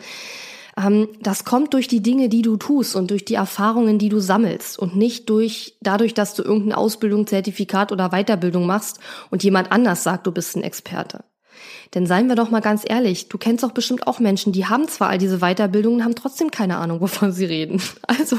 das 1.22 1.44
kommt 1.44 1.74
durch 1.74 1.88
die 1.88 2.02
Dinge, 2.02 2.30
die 2.30 2.42
du 2.42 2.56
tust 2.56 2.96
und 2.96 3.12
durch 3.12 3.26
die 3.26 3.34
Erfahrungen, 3.34 4.00
die 4.00 4.10
du 4.10 4.20
sammelst 4.20 4.80
und 4.80 4.96
nicht 4.96 5.30
durch 5.30 5.78
dadurch, 5.82 6.13
dass 6.13 6.36
du 6.36 6.44
irgendeine 6.44 6.78
Ausbildung, 6.78 7.28
Zertifikat 7.28 7.92
oder 7.92 8.10
Weiterbildung 8.10 8.65
machst 8.65 9.00
und 9.30 9.44
jemand 9.44 9.72
anders 9.72 10.04
sagt, 10.04 10.26
du 10.26 10.32
bist 10.32 10.56
ein 10.56 10.63
Experte. 10.63 11.26
Denn 11.95 12.06
seien 12.06 12.28
wir 12.28 12.36
doch 12.36 12.52
mal 12.52 12.60
ganz 12.60 12.84
ehrlich, 12.86 13.30
du 13.30 13.39
kennst 13.39 13.63
doch 13.63 13.71
bestimmt 13.71 14.06
auch 14.06 14.19
Menschen, 14.19 14.54
die 14.54 14.67
haben 14.67 14.88
zwar 14.88 15.10
all 15.10 15.17
diese 15.17 15.39
Weiterbildungen, 15.39 16.04
haben 16.04 16.13
trotzdem 16.13 16.52
keine 16.52 16.78
Ahnung, 16.78 17.02
wovon 17.02 17.32
sie 17.32 17.45
reden. 17.45 17.82
Also, 18.06 18.38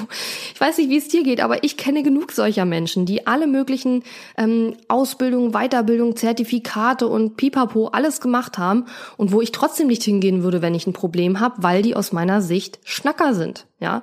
ich 0.54 0.60
weiß 0.60 0.78
nicht, 0.78 0.90
wie 0.90 0.98
es 0.98 1.08
dir 1.08 1.24
geht, 1.24 1.40
aber 1.40 1.64
ich 1.64 1.76
kenne 1.76 2.02
genug 2.02 2.32
solcher 2.32 2.64
Menschen, 2.64 3.06
die 3.06 3.26
alle 3.26 3.46
möglichen 3.46 4.04
ähm, 4.36 4.74
Ausbildungen, 4.88 5.52
Weiterbildungen, 5.52 6.16
Zertifikate 6.16 7.08
und 7.08 7.36
Pipapo 7.36 7.88
alles 7.88 8.20
gemacht 8.20 8.58
haben 8.58 8.86
und 9.16 9.32
wo 9.32 9.40
ich 9.40 9.52
trotzdem 9.52 9.88
nicht 9.88 10.04
hingehen 10.04 10.42
würde, 10.42 10.62
wenn 10.62 10.74
ich 10.74 10.86
ein 10.86 10.92
Problem 10.92 11.40
habe, 11.40 11.62
weil 11.62 11.82
die 11.82 11.96
aus 11.96 12.12
meiner 12.12 12.42
Sicht 12.42 12.78
Schnacker 12.84 13.34
sind. 13.34 13.66
Ja, 13.80 14.02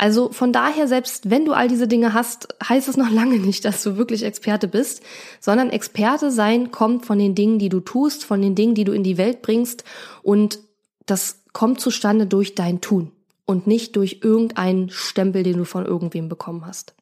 also 0.00 0.30
von 0.30 0.52
daher, 0.52 0.86
selbst 0.86 1.28
wenn 1.28 1.44
du 1.44 1.52
all 1.52 1.66
diese 1.66 1.88
Dinge 1.88 2.14
hast, 2.14 2.54
heißt 2.66 2.88
es 2.88 2.96
noch 2.96 3.10
lange 3.12 3.38
nicht, 3.38 3.64
dass 3.64 3.82
du 3.82 3.96
wirklich 3.96 4.22
Experte 4.24 4.68
bist, 4.68 5.02
sondern 5.40 5.70
Experte 5.70 6.30
sein 6.30 6.70
kommt 6.70 7.04
von 7.04 7.18
den 7.18 7.34
Dingen, 7.34 7.58
die 7.58 7.68
du 7.68 7.80
tust, 7.80 8.24
von 8.24 8.40
den 8.40 8.54
Dingen, 8.54 8.76
die 8.78 8.84
du 8.84 8.92
in 8.92 9.02
die 9.02 9.18
Welt 9.18 9.42
bringst 9.42 9.84
und 10.22 10.60
das 11.06 11.40
kommt 11.52 11.80
zustande 11.80 12.26
durch 12.26 12.54
dein 12.54 12.80
Tun 12.80 13.10
und 13.44 13.66
nicht 13.66 13.96
durch 13.96 14.20
irgendeinen 14.22 14.90
Stempel, 14.90 15.42
den 15.42 15.56
du 15.56 15.64
von 15.64 15.84
irgendwem 15.84 16.28
bekommen 16.28 16.64
hast. 16.64 16.94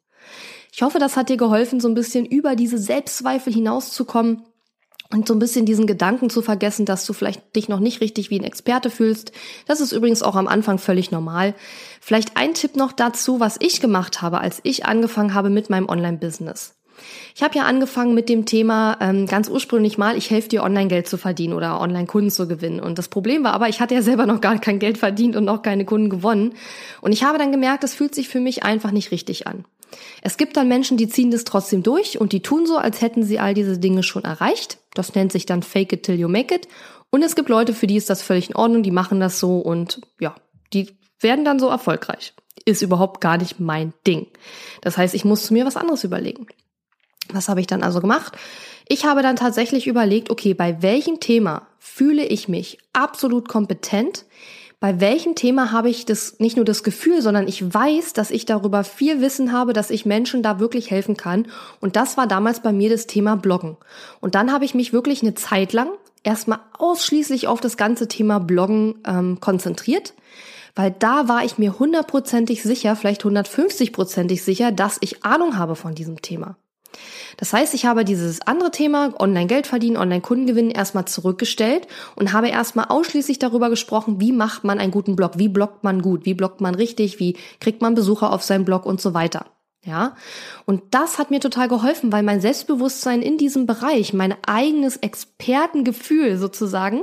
Ich 0.72 0.82
hoffe, 0.82 0.98
das 0.98 1.16
hat 1.16 1.28
dir 1.28 1.36
geholfen, 1.36 1.80
so 1.80 1.88
ein 1.88 1.94
bisschen 1.94 2.24
über 2.24 2.56
diese 2.56 2.78
Selbstzweifel 2.78 3.52
hinauszukommen 3.52 4.42
und 5.12 5.28
so 5.28 5.34
ein 5.34 5.38
bisschen 5.38 5.66
diesen 5.66 5.86
Gedanken 5.86 6.30
zu 6.30 6.42
vergessen, 6.42 6.86
dass 6.86 7.04
du 7.04 7.12
vielleicht 7.12 7.54
dich 7.56 7.68
noch 7.68 7.80
nicht 7.80 8.00
richtig 8.00 8.30
wie 8.30 8.38
ein 8.38 8.44
Experte 8.44 8.90
fühlst. 8.90 9.32
Das 9.66 9.80
ist 9.80 9.92
übrigens 9.92 10.22
auch 10.22 10.36
am 10.36 10.48
Anfang 10.48 10.78
völlig 10.78 11.10
normal. 11.10 11.54
Vielleicht 12.00 12.36
ein 12.36 12.54
Tipp 12.54 12.76
noch 12.76 12.92
dazu, 12.92 13.40
was 13.40 13.56
ich 13.60 13.80
gemacht 13.80 14.22
habe, 14.22 14.40
als 14.40 14.60
ich 14.62 14.86
angefangen 14.86 15.34
habe 15.34 15.50
mit 15.50 15.68
meinem 15.68 15.88
Online-Business. 15.88 16.75
Ich 17.34 17.42
habe 17.42 17.56
ja 17.56 17.64
angefangen 17.64 18.14
mit 18.14 18.28
dem 18.28 18.46
Thema 18.46 18.96
ähm, 19.00 19.26
ganz 19.26 19.48
ursprünglich 19.48 19.98
mal, 19.98 20.16
ich 20.16 20.30
helfe 20.30 20.48
dir 20.48 20.62
Online-Geld 20.62 21.08
zu 21.08 21.18
verdienen 21.18 21.52
oder 21.54 21.80
Online-Kunden 21.80 22.30
zu 22.30 22.48
gewinnen. 22.48 22.80
Und 22.80 22.98
das 22.98 23.08
Problem 23.08 23.44
war 23.44 23.52
aber, 23.52 23.68
ich 23.68 23.80
hatte 23.80 23.94
ja 23.94 24.02
selber 24.02 24.26
noch 24.26 24.40
gar 24.40 24.58
kein 24.58 24.78
Geld 24.78 24.98
verdient 24.98 25.36
und 25.36 25.44
noch 25.44 25.62
keine 25.62 25.84
Kunden 25.84 26.10
gewonnen. 26.10 26.54
Und 27.00 27.12
ich 27.12 27.24
habe 27.24 27.38
dann 27.38 27.52
gemerkt, 27.52 27.84
es 27.84 27.94
fühlt 27.94 28.14
sich 28.14 28.28
für 28.28 28.40
mich 28.40 28.62
einfach 28.62 28.90
nicht 28.90 29.10
richtig 29.10 29.46
an. 29.46 29.64
Es 30.22 30.36
gibt 30.36 30.56
dann 30.56 30.68
Menschen, 30.68 30.96
die 30.96 31.08
ziehen 31.08 31.30
das 31.30 31.44
trotzdem 31.44 31.82
durch 31.82 32.20
und 32.20 32.32
die 32.32 32.42
tun 32.42 32.66
so, 32.66 32.76
als 32.76 33.00
hätten 33.00 33.22
sie 33.22 33.38
all 33.38 33.54
diese 33.54 33.78
Dinge 33.78 34.02
schon 34.02 34.24
erreicht. 34.24 34.78
Das 34.94 35.14
nennt 35.14 35.32
sich 35.32 35.46
dann 35.46 35.62
Fake 35.62 35.92
it 35.92 36.02
till 36.02 36.18
you 36.18 36.28
make 36.28 36.54
it. 36.54 36.68
Und 37.10 37.22
es 37.22 37.36
gibt 37.36 37.48
Leute, 37.48 37.72
für 37.72 37.86
die 37.86 37.96
ist 37.96 38.10
das 38.10 38.22
völlig 38.22 38.50
in 38.50 38.56
Ordnung, 38.56 38.82
die 38.82 38.90
machen 38.90 39.20
das 39.20 39.38
so 39.38 39.58
und 39.58 40.00
ja, 40.20 40.34
die 40.72 40.96
werden 41.20 41.44
dann 41.44 41.58
so 41.58 41.68
erfolgreich. 41.68 42.34
Ist 42.64 42.82
überhaupt 42.82 43.20
gar 43.20 43.38
nicht 43.38 43.60
mein 43.60 43.92
Ding. 44.06 44.26
Das 44.80 44.98
heißt, 44.98 45.14
ich 45.14 45.24
musste 45.24 45.52
mir 45.52 45.66
was 45.66 45.76
anderes 45.76 46.02
überlegen. 46.02 46.46
Was 47.32 47.48
habe 47.48 47.60
ich 47.60 47.66
dann 47.66 47.82
also 47.82 48.00
gemacht? 48.00 48.36
Ich 48.88 49.04
habe 49.04 49.22
dann 49.22 49.36
tatsächlich 49.36 49.86
überlegt, 49.86 50.30
okay, 50.30 50.54
bei 50.54 50.80
welchem 50.82 51.20
Thema 51.20 51.66
fühle 51.78 52.24
ich 52.24 52.48
mich 52.48 52.78
absolut 52.92 53.48
kompetent? 53.48 54.24
bei 54.78 55.00
welchem 55.00 55.34
Thema 55.34 55.72
habe 55.72 55.88
ich 55.88 56.04
das 56.04 56.38
nicht 56.38 56.56
nur 56.56 56.64
das 56.64 56.82
Gefühl, 56.82 57.22
sondern 57.22 57.48
ich 57.48 57.72
weiß, 57.72 58.12
dass 58.12 58.30
ich 58.30 58.44
darüber 58.44 58.84
viel 58.84 59.20
Wissen 59.20 59.52
habe, 59.52 59.72
dass 59.72 59.90
ich 59.90 60.04
Menschen 60.04 60.42
da 60.42 60.60
wirklich 60.60 60.90
helfen 60.90 61.16
kann. 61.16 61.46
Und 61.80 61.96
das 61.96 62.16
war 62.16 62.26
damals 62.26 62.60
bei 62.60 62.72
mir 62.72 62.90
das 62.90 63.06
Thema 63.06 63.36
Bloggen. 63.36 63.76
Und 64.20 64.34
dann 64.34 64.52
habe 64.52 64.66
ich 64.66 64.74
mich 64.74 64.92
wirklich 64.92 65.22
eine 65.22 65.34
Zeit 65.34 65.72
lang 65.72 65.88
erstmal 66.22 66.60
ausschließlich 66.78 67.48
auf 67.48 67.60
das 67.60 67.76
ganze 67.76 68.06
Thema 68.06 68.38
Bloggen 68.38 68.96
ähm, 69.06 69.40
konzentriert, 69.40 70.12
weil 70.74 70.90
da 70.90 71.26
war 71.26 71.42
ich 71.44 71.56
mir 71.56 71.78
hundertprozentig 71.78 72.62
sicher, 72.62 72.96
vielleicht 72.96 73.24
hundertfünfzigprozentig 73.24 74.42
sicher, 74.42 74.72
dass 74.72 74.98
ich 75.00 75.24
Ahnung 75.24 75.56
habe 75.56 75.74
von 75.74 75.94
diesem 75.94 76.20
Thema. 76.20 76.56
Das 77.36 77.52
heißt, 77.52 77.74
ich 77.74 77.86
habe 77.86 78.04
dieses 78.04 78.40
andere 78.42 78.70
Thema, 78.70 79.12
Online-Geld 79.18 79.66
verdienen, 79.66 79.96
Online-Kunden 79.96 80.46
gewinnen, 80.46 80.70
erstmal 80.70 81.04
zurückgestellt 81.06 81.86
und 82.14 82.32
habe 82.32 82.48
erstmal 82.48 82.86
ausschließlich 82.88 83.38
darüber 83.38 83.70
gesprochen, 83.70 84.20
wie 84.20 84.32
macht 84.32 84.64
man 84.64 84.78
einen 84.78 84.92
guten 84.92 85.16
Blog, 85.16 85.32
wie 85.36 85.48
bloggt 85.48 85.84
man 85.84 86.02
gut, 86.02 86.24
wie 86.24 86.34
bloggt 86.34 86.60
man 86.60 86.74
richtig, 86.74 87.18
wie 87.20 87.36
kriegt 87.60 87.82
man 87.82 87.94
Besucher 87.94 88.32
auf 88.32 88.42
seinem 88.42 88.64
Blog 88.64 88.86
und 88.86 89.00
so 89.00 89.14
weiter. 89.14 89.46
Ja, 89.84 90.16
und 90.64 90.82
das 90.90 91.18
hat 91.18 91.30
mir 91.30 91.38
total 91.38 91.68
geholfen, 91.68 92.10
weil 92.10 92.24
mein 92.24 92.40
Selbstbewusstsein 92.40 93.22
in 93.22 93.38
diesem 93.38 93.66
Bereich, 93.66 94.12
mein 94.12 94.34
eigenes 94.44 94.96
Expertengefühl 94.96 96.38
sozusagen, 96.38 97.02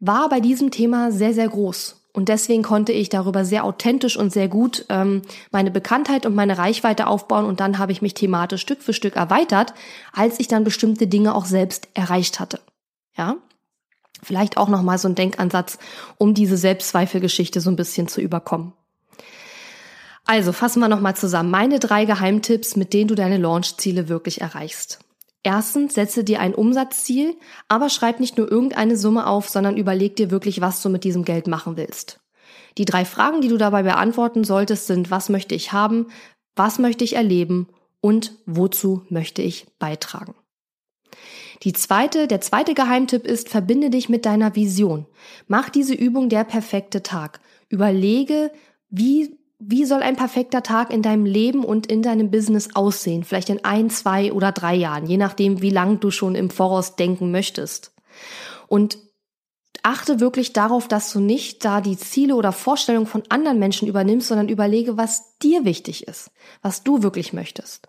war 0.00 0.30
bei 0.30 0.40
diesem 0.40 0.70
Thema 0.70 1.12
sehr, 1.12 1.34
sehr 1.34 1.48
groß. 1.48 2.05
Und 2.16 2.30
deswegen 2.30 2.62
konnte 2.62 2.92
ich 2.92 3.10
darüber 3.10 3.44
sehr 3.44 3.62
authentisch 3.64 4.16
und 4.16 4.32
sehr 4.32 4.48
gut 4.48 4.86
ähm, 4.88 5.20
meine 5.50 5.70
Bekanntheit 5.70 6.24
und 6.24 6.34
meine 6.34 6.56
Reichweite 6.56 7.08
aufbauen. 7.08 7.44
Und 7.44 7.60
dann 7.60 7.78
habe 7.78 7.92
ich 7.92 8.00
mich 8.00 8.14
thematisch 8.14 8.62
Stück 8.62 8.82
für 8.82 8.94
Stück 8.94 9.16
erweitert, 9.16 9.74
als 10.14 10.40
ich 10.40 10.48
dann 10.48 10.64
bestimmte 10.64 11.08
Dinge 11.08 11.34
auch 11.34 11.44
selbst 11.44 11.88
erreicht 11.92 12.40
hatte. 12.40 12.60
Ja, 13.18 13.36
vielleicht 14.22 14.56
auch 14.56 14.68
noch 14.68 14.80
mal 14.80 14.96
so 14.96 15.08
ein 15.08 15.14
Denkansatz, 15.14 15.78
um 16.16 16.32
diese 16.32 16.56
Selbstzweifelgeschichte 16.56 17.60
so 17.60 17.68
ein 17.68 17.76
bisschen 17.76 18.08
zu 18.08 18.22
überkommen. 18.22 18.72
Also 20.24 20.54
fassen 20.54 20.80
wir 20.80 20.88
noch 20.88 21.02
mal 21.02 21.14
zusammen 21.14 21.50
meine 21.50 21.80
drei 21.80 22.06
Geheimtipps, 22.06 22.76
mit 22.76 22.94
denen 22.94 23.08
du 23.08 23.14
deine 23.14 23.36
Launchziele 23.36 24.08
wirklich 24.08 24.40
erreichst. 24.40 25.00
Erstens, 25.46 25.94
setze 25.94 26.24
dir 26.24 26.40
ein 26.40 26.56
Umsatzziel, 26.56 27.36
aber 27.68 27.88
schreib 27.88 28.18
nicht 28.18 28.36
nur 28.36 28.50
irgendeine 28.50 28.96
Summe 28.96 29.28
auf, 29.28 29.48
sondern 29.48 29.76
überleg 29.76 30.16
dir 30.16 30.32
wirklich, 30.32 30.60
was 30.60 30.82
du 30.82 30.88
mit 30.88 31.04
diesem 31.04 31.24
Geld 31.24 31.46
machen 31.46 31.76
willst. 31.76 32.18
Die 32.78 32.84
drei 32.84 33.04
Fragen, 33.04 33.42
die 33.42 33.46
du 33.46 33.56
dabei 33.56 33.84
beantworten 33.84 34.42
solltest, 34.42 34.88
sind, 34.88 35.12
was 35.12 35.28
möchte 35.28 35.54
ich 35.54 35.70
haben, 35.70 36.08
was 36.56 36.80
möchte 36.80 37.04
ich 37.04 37.14
erleben 37.14 37.68
und 38.00 38.32
wozu 38.44 39.02
möchte 39.08 39.40
ich 39.40 39.68
beitragen. 39.78 40.34
Die 41.62 41.72
zweite, 41.72 42.26
der 42.26 42.40
zweite 42.40 42.74
Geheimtipp 42.74 43.24
ist, 43.24 43.48
verbinde 43.48 43.90
dich 43.90 44.08
mit 44.08 44.26
deiner 44.26 44.56
Vision. 44.56 45.06
Mach 45.46 45.68
diese 45.68 45.94
Übung 45.94 46.28
der 46.28 46.42
perfekte 46.42 47.04
Tag. 47.04 47.38
Überlege, 47.68 48.50
wie 48.88 49.38
wie 49.58 49.84
soll 49.84 50.02
ein 50.02 50.16
perfekter 50.16 50.62
Tag 50.62 50.92
in 50.92 51.02
deinem 51.02 51.24
Leben 51.24 51.64
und 51.64 51.86
in 51.86 52.02
deinem 52.02 52.30
Business 52.30 52.74
aussehen? 52.74 53.24
Vielleicht 53.24 53.48
in 53.48 53.64
ein, 53.64 53.88
zwei 53.90 54.32
oder 54.32 54.52
drei 54.52 54.74
Jahren, 54.74 55.06
je 55.06 55.16
nachdem, 55.16 55.62
wie 55.62 55.70
lang 55.70 55.98
du 56.00 56.10
schon 56.10 56.34
im 56.34 56.50
Voraus 56.50 56.96
denken 56.96 57.30
möchtest. 57.30 57.94
Und 58.68 58.98
achte 59.82 60.20
wirklich 60.20 60.52
darauf, 60.52 60.88
dass 60.88 61.12
du 61.12 61.20
nicht 61.20 61.64
da 61.64 61.80
die 61.80 61.96
Ziele 61.96 62.34
oder 62.34 62.52
Vorstellungen 62.52 63.06
von 63.06 63.22
anderen 63.28 63.58
Menschen 63.58 63.88
übernimmst, 63.88 64.28
sondern 64.28 64.48
überlege, 64.48 64.96
was 64.96 65.38
dir 65.38 65.64
wichtig 65.64 66.06
ist, 66.06 66.30
was 66.60 66.82
du 66.82 67.02
wirklich 67.02 67.32
möchtest. 67.32 67.88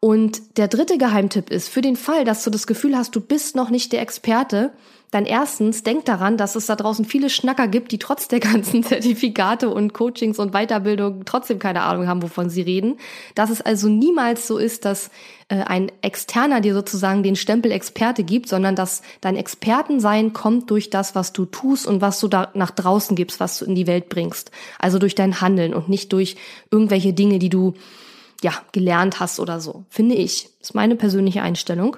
Und 0.00 0.56
der 0.58 0.68
dritte 0.68 0.98
Geheimtipp 0.98 1.50
ist, 1.50 1.68
für 1.68 1.82
den 1.82 1.96
Fall, 1.96 2.24
dass 2.24 2.42
du 2.42 2.50
das 2.50 2.66
Gefühl 2.66 2.96
hast, 2.96 3.14
du 3.14 3.20
bist 3.20 3.54
noch 3.54 3.70
nicht 3.70 3.92
der 3.92 4.00
Experte, 4.00 4.72
dann 5.10 5.26
erstens 5.26 5.82
denk 5.82 6.04
daran, 6.04 6.36
dass 6.36 6.54
es 6.54 6.66
da 6.66 6.76
draußen 6.76 7.04
viele 7.04 7.30
Schnacker 7.30 7.66
gibt, 7.66 7.90
die 7.90 7.98
trotz 7.98 8.28
der 8.28 8.38
ganzen 8.38 8.82
Zertifikate 8.84 9.68
und 9.68 9.92
Coachings 9.92 10.38
und 10.38 10.52
Weiterbildung 10.52 11.24
trotzdem 11.24 11.58
keine 11.58 11.82
Ahnung 11.82 12.06
haben, 12.06 12.22
wovon 12.22 12.48
sie 12.48 12.62
reden. 12.62 12.98
Dass 13.34 13.50
es 13.50 13.60
also 13.60 13.88
niemals 13.88 14.46
so 14.46 14.56
ist, 14.58 14.84
dass 14.84 15.10
äh, 15.48 15.56
ein 15.56 15.90
Externer 16.02 16.60
dir 16.60 16.74
sozusagen 16.74 17.22
den 17.22 17.34
Stempel 17.34 17.72
Experte 17.72 18.22
gibt, 18.22 18.48
sondern 18.48 18.76
dass 18.76 19.02
dein 19.20 19.36
Expertensein 19.36 20.32
kommt 20.32 20.70
durch 20.70 20.90
das, 20.90 21.14
was 21.14 21.32
du 21.32 21.44
tust 21.44 21.86
und 21.86 22.00
was 22.00 22.20
du 22.20 22.28
da 22.28 22.50
nach 22.54 22.70
draußen 22.70 23.16
gibst, 23.16 23.40
was 23.40 23.58
du 23.58 23.64
in 23.64 23.74
die 23.74 23.88
Welt 23.88 24.08
bringst. 24.08 24.52
Also 24.78 24.98
durch 24.98 25.16
dein 25.16 25.40
Handeln 25.40 25.74
und 25.74 25.88
nicht 25.88 26.12
durch 26.12 26.36
irgendwelche 26.70 27.12
Dinge, 27.12 27.40
die 27.40 27.50
du 27.50 27.74
ja, 28.42 28.52
gelernt 28.72 29.20
hast 29.20 29.40
oder 29.40 29.60
so. 29.60 29.84
Finde 29.90 30.14
ich. 30.14 30.48
Das 30.60 30.70
ist 30.70 30.74
meine 30.74 30.96
persönliche 30.96 31.42
Einstellung. 31.42 31.96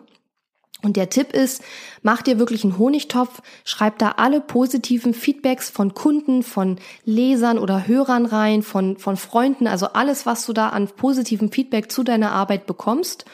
Und 0.83 0.97
der 0.97 1.11
Tipp 1.11 1.33
ist, 1.33 1.62
mach 2.03 2.23
dir 2.23 2.38
wirklich 2.38 2.64
einen 2.64 2.77
Honigtopf, 2.77 3.40
schreib 3.64 3.99
da 3.99 4.14
alle 4.16 4.40
positiven 4.40 5.14
Feedbacks 5.14 5.71
von 5.71 5.95
Kunden, 5.95 6.42
von 6.42 6.79
Lesern 7.05 7.59
oder 7.59 7.87
Hörern 7.87 8.27
rein, 8.27 8.62
von, 8.62 8.99
von 8.99 9.16
Freunden, 9.16 9.68
also 9.68 9.87
alles, 9.87 10.27
was 10.27 10.45
du 10.45 10.53
da 10.53 10.71
an 10.71 10.88
positivem 10.88 11.53
Feedback 11.53 11.90
zu 11.92 12.03
deiner 12.03 12.33
Arbeit 12.33 12.66
bekommst. 12.66 13.25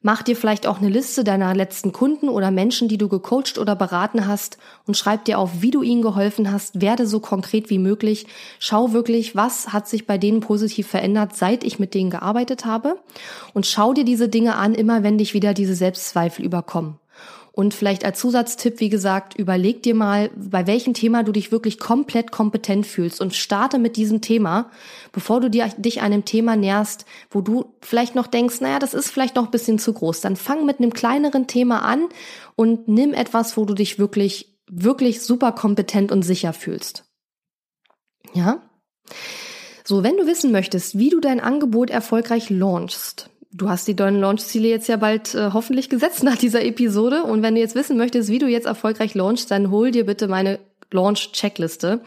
Mach 0.00 0.22
dir 0.22 0.36
vielleicht 0.36 0.68
auch 0.68 0.78
eine 0.78 0.88
Liste 0.88 1.24
deiner 1.24 1.56
letzten 1.56 1.92
Kunden 1.92 2.28
oder 2.28 2.52
Menschen, 2.52 2.86
die 2.86 2.98
du 2.98 3.08
gecoacht 3.08 3.58
oder 3.58 3.74
beraten 3.74 4.28
hast 4.28 4.56
und 4.86 4.96
schreib 4.96 5.24
dir 5.24 5.40
auf, 5.40 5.60
wie 5.60 5.72
du 5.72 5.82
ihnen 5.82 6.02
geholfen 6.02 6.52
hast. 6.52 6.80
Werde 6.80 7.04
so 7.04 7.18
konkret 7.18 7.68
wie 7.68 7.80
möglich. 7.80 8.28
Schau 8.60 8.92
wirklich, 8.92 9.34
was 9.34 9.72
hat 9.72 9.88
sich 9.88 10.06
bei 10.06 10.16
denen 10.16 10.38
positiv 10.38 10.86
verändert, 10.86 11.34
seit 11.34 11.64
ich 11.64 11.80
mit 11.80 11.94
denen 11.94 12.10
gearbeitet 12.10 12.64
habe. 12.64 12.96
Und 13.54 13.66
schau 13.66 13.92
dir 13.92 14.04
diese 14.04 14.28
Dinge 14.28 14.54
an, 14.54 14.76
immer 14.76 15.02
wenn 15.02 15.18
dich 15.18 15.34
wieder 15.34 15.52
diese 15.52 15.74
Selbstzweifel 15.74 16.44
überkommen. 16.44 17.00
Und 17.58 17.74
vielleicht 17.74 18.04
als 18.04 18.20
Zusatztipp, 18.20 18.78
wie 18.78 18.88
gesagt, 18.88 19.36
überleg 19.36 19.82
dir 19.82 19.96
mal, 19.96 20.30
bei 20.36 20.68
welchem 20.68 20.94
Thema 20.94 21.24
du 21.24 21.32
dich 21.32 21.50
wirklich 21.50 21.80
komplett 21.80 22.30
kompetent 22.30 22.86
fühlst 22.86 23.20
und 23.20 23.34
starte 23.34 23.80
mit 23.80 23.96
diesem 23.96 24.20
Thema, 24.20 24.70
bevor 25.10 25.40
du 25.40 25.50
dir, 25.50 25.68
dich 25.76 26.00
einem 26.00 26.24
Thema 26.24 26.54
näherst, 26.54 27.04
wo 27.32 27.40
du 27.40 27.74
vielleicht 27.80 28.14
noch 28.14 28.28
denkst, 28.28 28.60
naja, 28.60 28.78
das 28.78 28.94
ist 28.94 29.10
vielleicht 29.10 29.34
noch 29.34 29.46
ein 29.46 29.50
bisschen 29.50 29.80
zu 29.80 29.92
groß. 29.92 30.20
Dann 30.20 30.36
fang 30.36 30.66
mit 30.66 30.78
einem 30.78 30.92
kleineren 30.92 31.48
Thema 31.48 31.82
an 31.82 32.08
und 32.54 32.86
nimm 32.86 33.12
etwas, 33.12 33.56
wo 33.56 33.64
du 33.64 33.74
dich 33.74 33.98
wirklich, 33.98 34.56
wirklich 34.70 35.20
super 35.20 35.50
kompetent 35.50 36.12
und 36.12 36.22
sicher 36.22 36.52
fühlst. 36.52 37.06
Ja? 38.34 38.62
So, 39.82 40.04
wenn 40.04 40.16
du 40.16 40.28
wissen 40.28 40.52
möchtest, 40.52 40.96
wie 40.96 41.10
du 41.10 41.18
dein 41.18 41.40
Angebot 41.40 41.90
erfolgreich 41.90 42.50
launchst, 42.50 43.30
Du 43.50 43.68
hast 43.68 43.88
die 43.88 43.94
neuen 43.94 44.20
Launch-Ziele 44.20 44.68
jetzt 44.68 44.88
ja 44.88 44.96
bald 44.96 45.34
äh, 45.34 45.50
hoffentlich 45.54 45.88
gesetzt 45.88 46.22
nach 46.22 46.36
dieser 46.36 46.64
Episode. 46.64 47.22
Und 47.22 47.42
wenn 47.42 47.54
du 47.54 47.60
jetzt 47.60 47.74
wissen 47.74 47.96
möchtest, 47.96 48.28
wie 48.28 48.38
du 48.38 48.46
jetzt 48.46 48.66
erfolgreich 48.66 49.14
launchst, 49.14 49.50
dann 49.50 49.70
hol 49.70 49.90
dir 49.90 50.04
bitte 50.04 50.28
meine 50.28 50.58
Launch-Checkliste. 50.90 52.00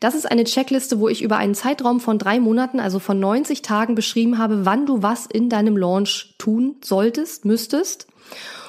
Das 0.00 0.14
ist 0.14 0.30
eine 0.30 0.44
Checkliste, 0.44 0.98
wo 1.00 1.08
ich 1.08 1.22
über 1.22 1.36
einen 1.36 1.54
Zeitraum 1.54 2.00
von 2.00 2.18
drei 2.18 2.40
Monaten, 2.40 2.80
also 2.80 2.98
von 2.98 3.20
90 3.20 3.62
Tagen 3.62 3.94
beschrieben 3.94 4.38
habe, 4.38 4.64
wann 4.64 4.86
du 4.86 5.02
was 5.02 5.26
in 5.26 5.48
deinem 5.48 5.76
Launch 5.76 6.34
tun 6.38 6.76
solltest, 6.82 7.44
müsstest. 7.44 8.06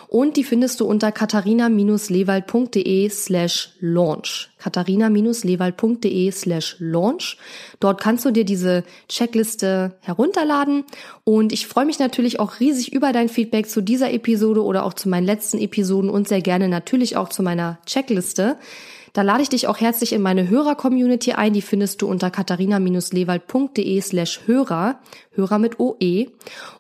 Und 0.10 0.38
die 0.38 0.43
findest 0.43 0.80
du 0.80 0.86
unter 0.86 1.12
katharina-lewald.de 1.12 3.10
slash 3.10 3.74
launch. 3.80 4.50
katharina-lewald.de 4.58 6.32
slash 6.32 6.78
launch. 6.80 7.38
Dort 7.80 8.02
kannst 8.02 8.26
du 8.26 8.32
dir 8.32 8.43
diese 8.43 8.84
Checkliste 9.08 9.93
herunterladen. 10.02 10.84
Und 11.26 11.54
ich 11.54 11.67
freue 11.67 11.86
mich 11.86 12.00
natürlich 12.00 12.39
auch 12.39 12.60
riesig 12.60 12.91
über 12.91 13.13
dein 13.13 13.30
Feedback 13.30 13.69
zu 13.69 13.82
dieser 13.82 14.12
Episode 14.12 14.63
oder 14.63 14.84
auch 14.84 14.95
zu 14.95 15.10
meinen 15.10 15.28
letzten 15.28 15.60
Episoden 15.60 16.10
und 16.10 16.28
sehr 16.28 16.41
gerne 16.41 16.69
natürlich 16.69 17.15
auch 17.15 17.30
zu 17.30 17.43
meiner 17.43 17.78
Checkliste. 17.86 18.58
Da 19.13 19.24
lade 19.24 19.41
ich 19.41 19.50
dich 19.50 19.67
auch 19.67 19.80
herzlich 19.80 20.13
in 20.13 20.22
meine 20.22 20.50
Hörer-Community 20.50 21.34
ein. 21.34 21.54
Die 21.54 21.62
findest 21.62 22.02
du 22.02 22.08
unter 22.08 22.30
katharina-lewald.de 22.30 24.02
slash 24.02 24.41
Hörer. 24.45 25.00
Hörer 25.39 25.58
mit 25.58 25.80
OE. 25.80 26.28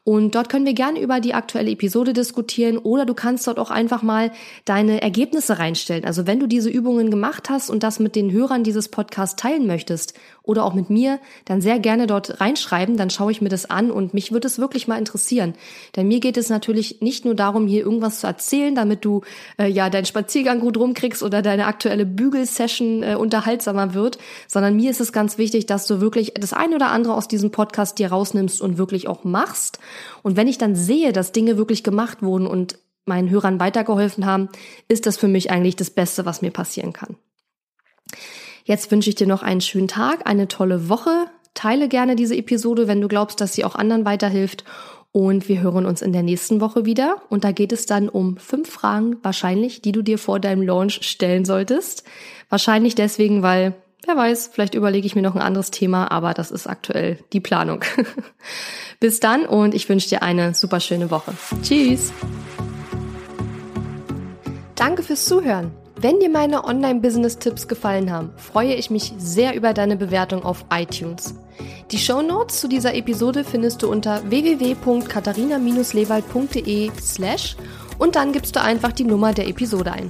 Und 0.03 0.35
dort 0.35 0.49
können 0.49 0.65
wir 0.65 0.73
gerne 0.73 0.99
über 0.99 1.19
die 1.19 1.33
aktuelle 1.33 1.71
Episode 1.71 2.13
diskutieren 2.13 2.77
oder 2.77 3.05
du 3.05 3.13
kannst 3.13 3.47
dort 3.47 3.59
auch 3.59 3.69
einfach 3.69 4.01
mal 4.01 4.31
deine 4.65 5.01
Ergebnisse 5.01 5.59
reinstellen. 5.59 6.03
Also 6.03 6.27
wenn 6.27 6.39
du 6.39 6.47
diese 6.47 6.69
Übungen 6.69 7.09
gemacht 7.11 7.49
hast 7.49 7.69
und 7.69 7.83
das 7.83 7.99
mit 7.99 8.15
den 8.15 8.31
Hörern 8.31 8.63
dieses 8.63 8.89
Podcasts 8.89 9.35
teilen 9.35 9.67
möchtest 9.67 10.13
oder 10.43 10.65
auch 10.65 10.73
mit 10.73 10.89
mir, 10.89 11.19
dann 11.45 11.61
sehr 11.61 11.79
gerne 11.79 12.07
dort 12.07 12.41
reinschreiben, 12.41 12.97
dann 12.97 13.11
schaue 13.11 13.31
ich 13.31 13.39
mir 13.39 13.49
das 13.49 13.69
an 13.69 13.91
und 13.91 14.15
mich 14.15 14.31
würde 14.31 14.47
es 14.47 14.57
wirklich 14.57 14.87
mal 14.87 14.97
interessieren. 14.97 15.53
Denn 15.95 16.07
mir 16.07 16.19
geht 16.19 16.37
es 16.37 16.49
natürlich 16.49 17.01
nicht 17.01 17.23
nur 17.23 17.35
darum, 17.35 17.67
hier 17.67 17.83
irgendwas 17.83 18.21
zu 18.21 18.27
erzählen, 18.27 18.73
damit 18.73 19.05
du 19.05 19.21
äh, 19.59 19.67
ja 19.67 19.89
deinen 19.91 20.05
Spaziergang 20.05 20.59
gut 20.59 20.75
rumkriegst 20.75 21.21
oder 21.21 21.43
deine 21.43 21.67
aktuelle 21.67 22.07
Bügelsession 22.07 23.03
äh, 23.03 23.15
unterhaltsamer 23.15 23.93
wird, 23.93 24.17
sondern 24.47 24.75
mir 24.75 24.89
ist 24.89 25.01
es 25.01 25.13
ganz 25.13 25.37
wichtig, 25.37 25.67
dass 25.67 25.85
du 25.85 26.01
wirklich 26.01 26.33
das 26.33 26.51
eine 26.51 26.75
oder 26.75 26.89
andere 26.89 27.13
aus 27.13 27.27
diesem 27.27 27.51
Podcast 27.51 27.99
dir 27.99 28.09
rausnimmst 28.09 28.48
nimmst 28.49 28.61
und 28.61 28.77
wirklich 28.77 29.07
auch 29.07 29.23
machst. 29.23 29.79
Und 30.23 30.35
wenn 30.35 30.47
ich 30.47 30.57
dann 30.57 30.75
sehe, 30.75 31.13
dass 31.13 31.31
Dinge 31.31 31.57
wirklich 31.57 31.83
gemacht 31.83 32.21
wurden 32.21 32.47
und 32.47 32.79
meinen 33.05 33.29
Hörern 33.29 33.59
weitergeholfen 33.59 34.25
haben, 34.25 34.49
ist 34.87 35.05
das 35.05 35.17
für 35.17 35.27
mich 35.27 35.51
eigentlich 35.51 35.75
das 35.75 35.89
Beste, 35.89 36.25
was 36.25 36.41
mir 36.41 36.51
passieren 36.51 36.93
kann. 36.93 37.17
Jetzt 38.63 38.91
wünsche 38.91 39.09
ich 39.09 39.15
dir 39.15 39.27
noch 39.27 39.41
einen 39.41 39.61
schönen 39.61 39.87
Tag, 39.87 40.27
eine 40.27 40.47
tolle 40.47 40.89
Woche. 40.89 41.25
Teile 41.53 41.87
gerne 41.87 42.15
diese 42.15 42.35
Episode, 42.35 42.87
wenn 42.87 43.01
du 43.01 43.07
glaubst, 43.07 43.41
dass 43.41 43.53
sie 43.53 43.65
auch 43.65 43.75
anderen 43.75 44.05
weiterhilft. 44.05 44.63
Und 45.11 45.49
wir 45.49 45.61
hören 45.61 45.87
uns 45.87 46.03
in 46.03 46.13
der 46.13 46.21
nächsten 46.21 46.61
Woche 46.61 46.85
wieder. 46.85 47.23
Und 47.29 47.43
da 47.43 47.51
geht 47.51 47.71
es 47.71 47.87
dann 47.87 48.09
um 48.09 48.37
fünf 48.37 48.69
Fragen, 48.69 49.17
wahrscheinlich, 49.23 49.81
die 49.81 49.91
du 49.91 50.03
dir 50.03 50.19
vor 50.19 50.39
deinem 50.39 50.61
Launch 50.61 50.99
stellen 51.01 51.45
solltest. 51.45 52.03
Wahrscheinlich 52.49 52.93
deswegen, 52.93 53.41
weil 53.41 53.73
Wer 54.05 54.15
weiß, 54.15 54.49
vielleicht 54.51 54.75
überlege 54.75 55.05
ich 55.05 55.15
mir 55.15 55.21
noch 55.21 55.35
ein 55.35 55.41
anderes 55.41 55.71
Thema, 55.71 56.11
aber 56.11 56.33
das 56.33 56.51
ist 56.51 56.67
aktuell 56.67 57.19
die 57.33 57.39
Planung. 57.39 57.83
Bis 58.99 59.19
dann 59.19 59.45
und 59.45 59.73
ich 59.73 59.87
wünsche 59.89 60.09
dir 60.09 60.23
eine 60.23 60.53
super 60.53 60.79
schöne 60.79 61.11
Woche. 61.11 61.33
Tschüss! 61.61 62.11
Danke 64.75 65.03
fürs 65.03 65.25
Zuhören. 65.25 65.71
Wenn 66.01 66.21
dir 66.21 66.29
meine 66.29 66.63
Online-Business-Tipps 66.63 67.67
gefallen 67.67 68.09
haben, 68.09 68.29
freue 68.37 68.73
ich 68.73 68.89
mich 68.89 69.11
sehr 69.17 69.53
über 69.53 69.73
deine 69.73 69.97
Bewertung 69.97 70.43
auf 70.43 70.63
iTunes. 70.73 71.35
Die 71.91 71.97
Show 71.97 72.21
Notes 72.21 72.61
zu 72.61 72.69
dieser 72.69 72.95
Episode 72.95 73.43
findest 73.43 73.83
du 73.83 73.91
unter 73.91 74.21
www.katharina-lewald.de 74.29 76.91
slash 77.01 77.57
und 77.97 78.15
dann 78.15 78.31
gibst 78.31 78.55
du 78.55 78.61
einfach 78.61 78.93
die 78.93 79.03
Nummer 79.03 79.33
der 79.33 79.49
Episode 79.49 79.91
ein. 79.91 80.09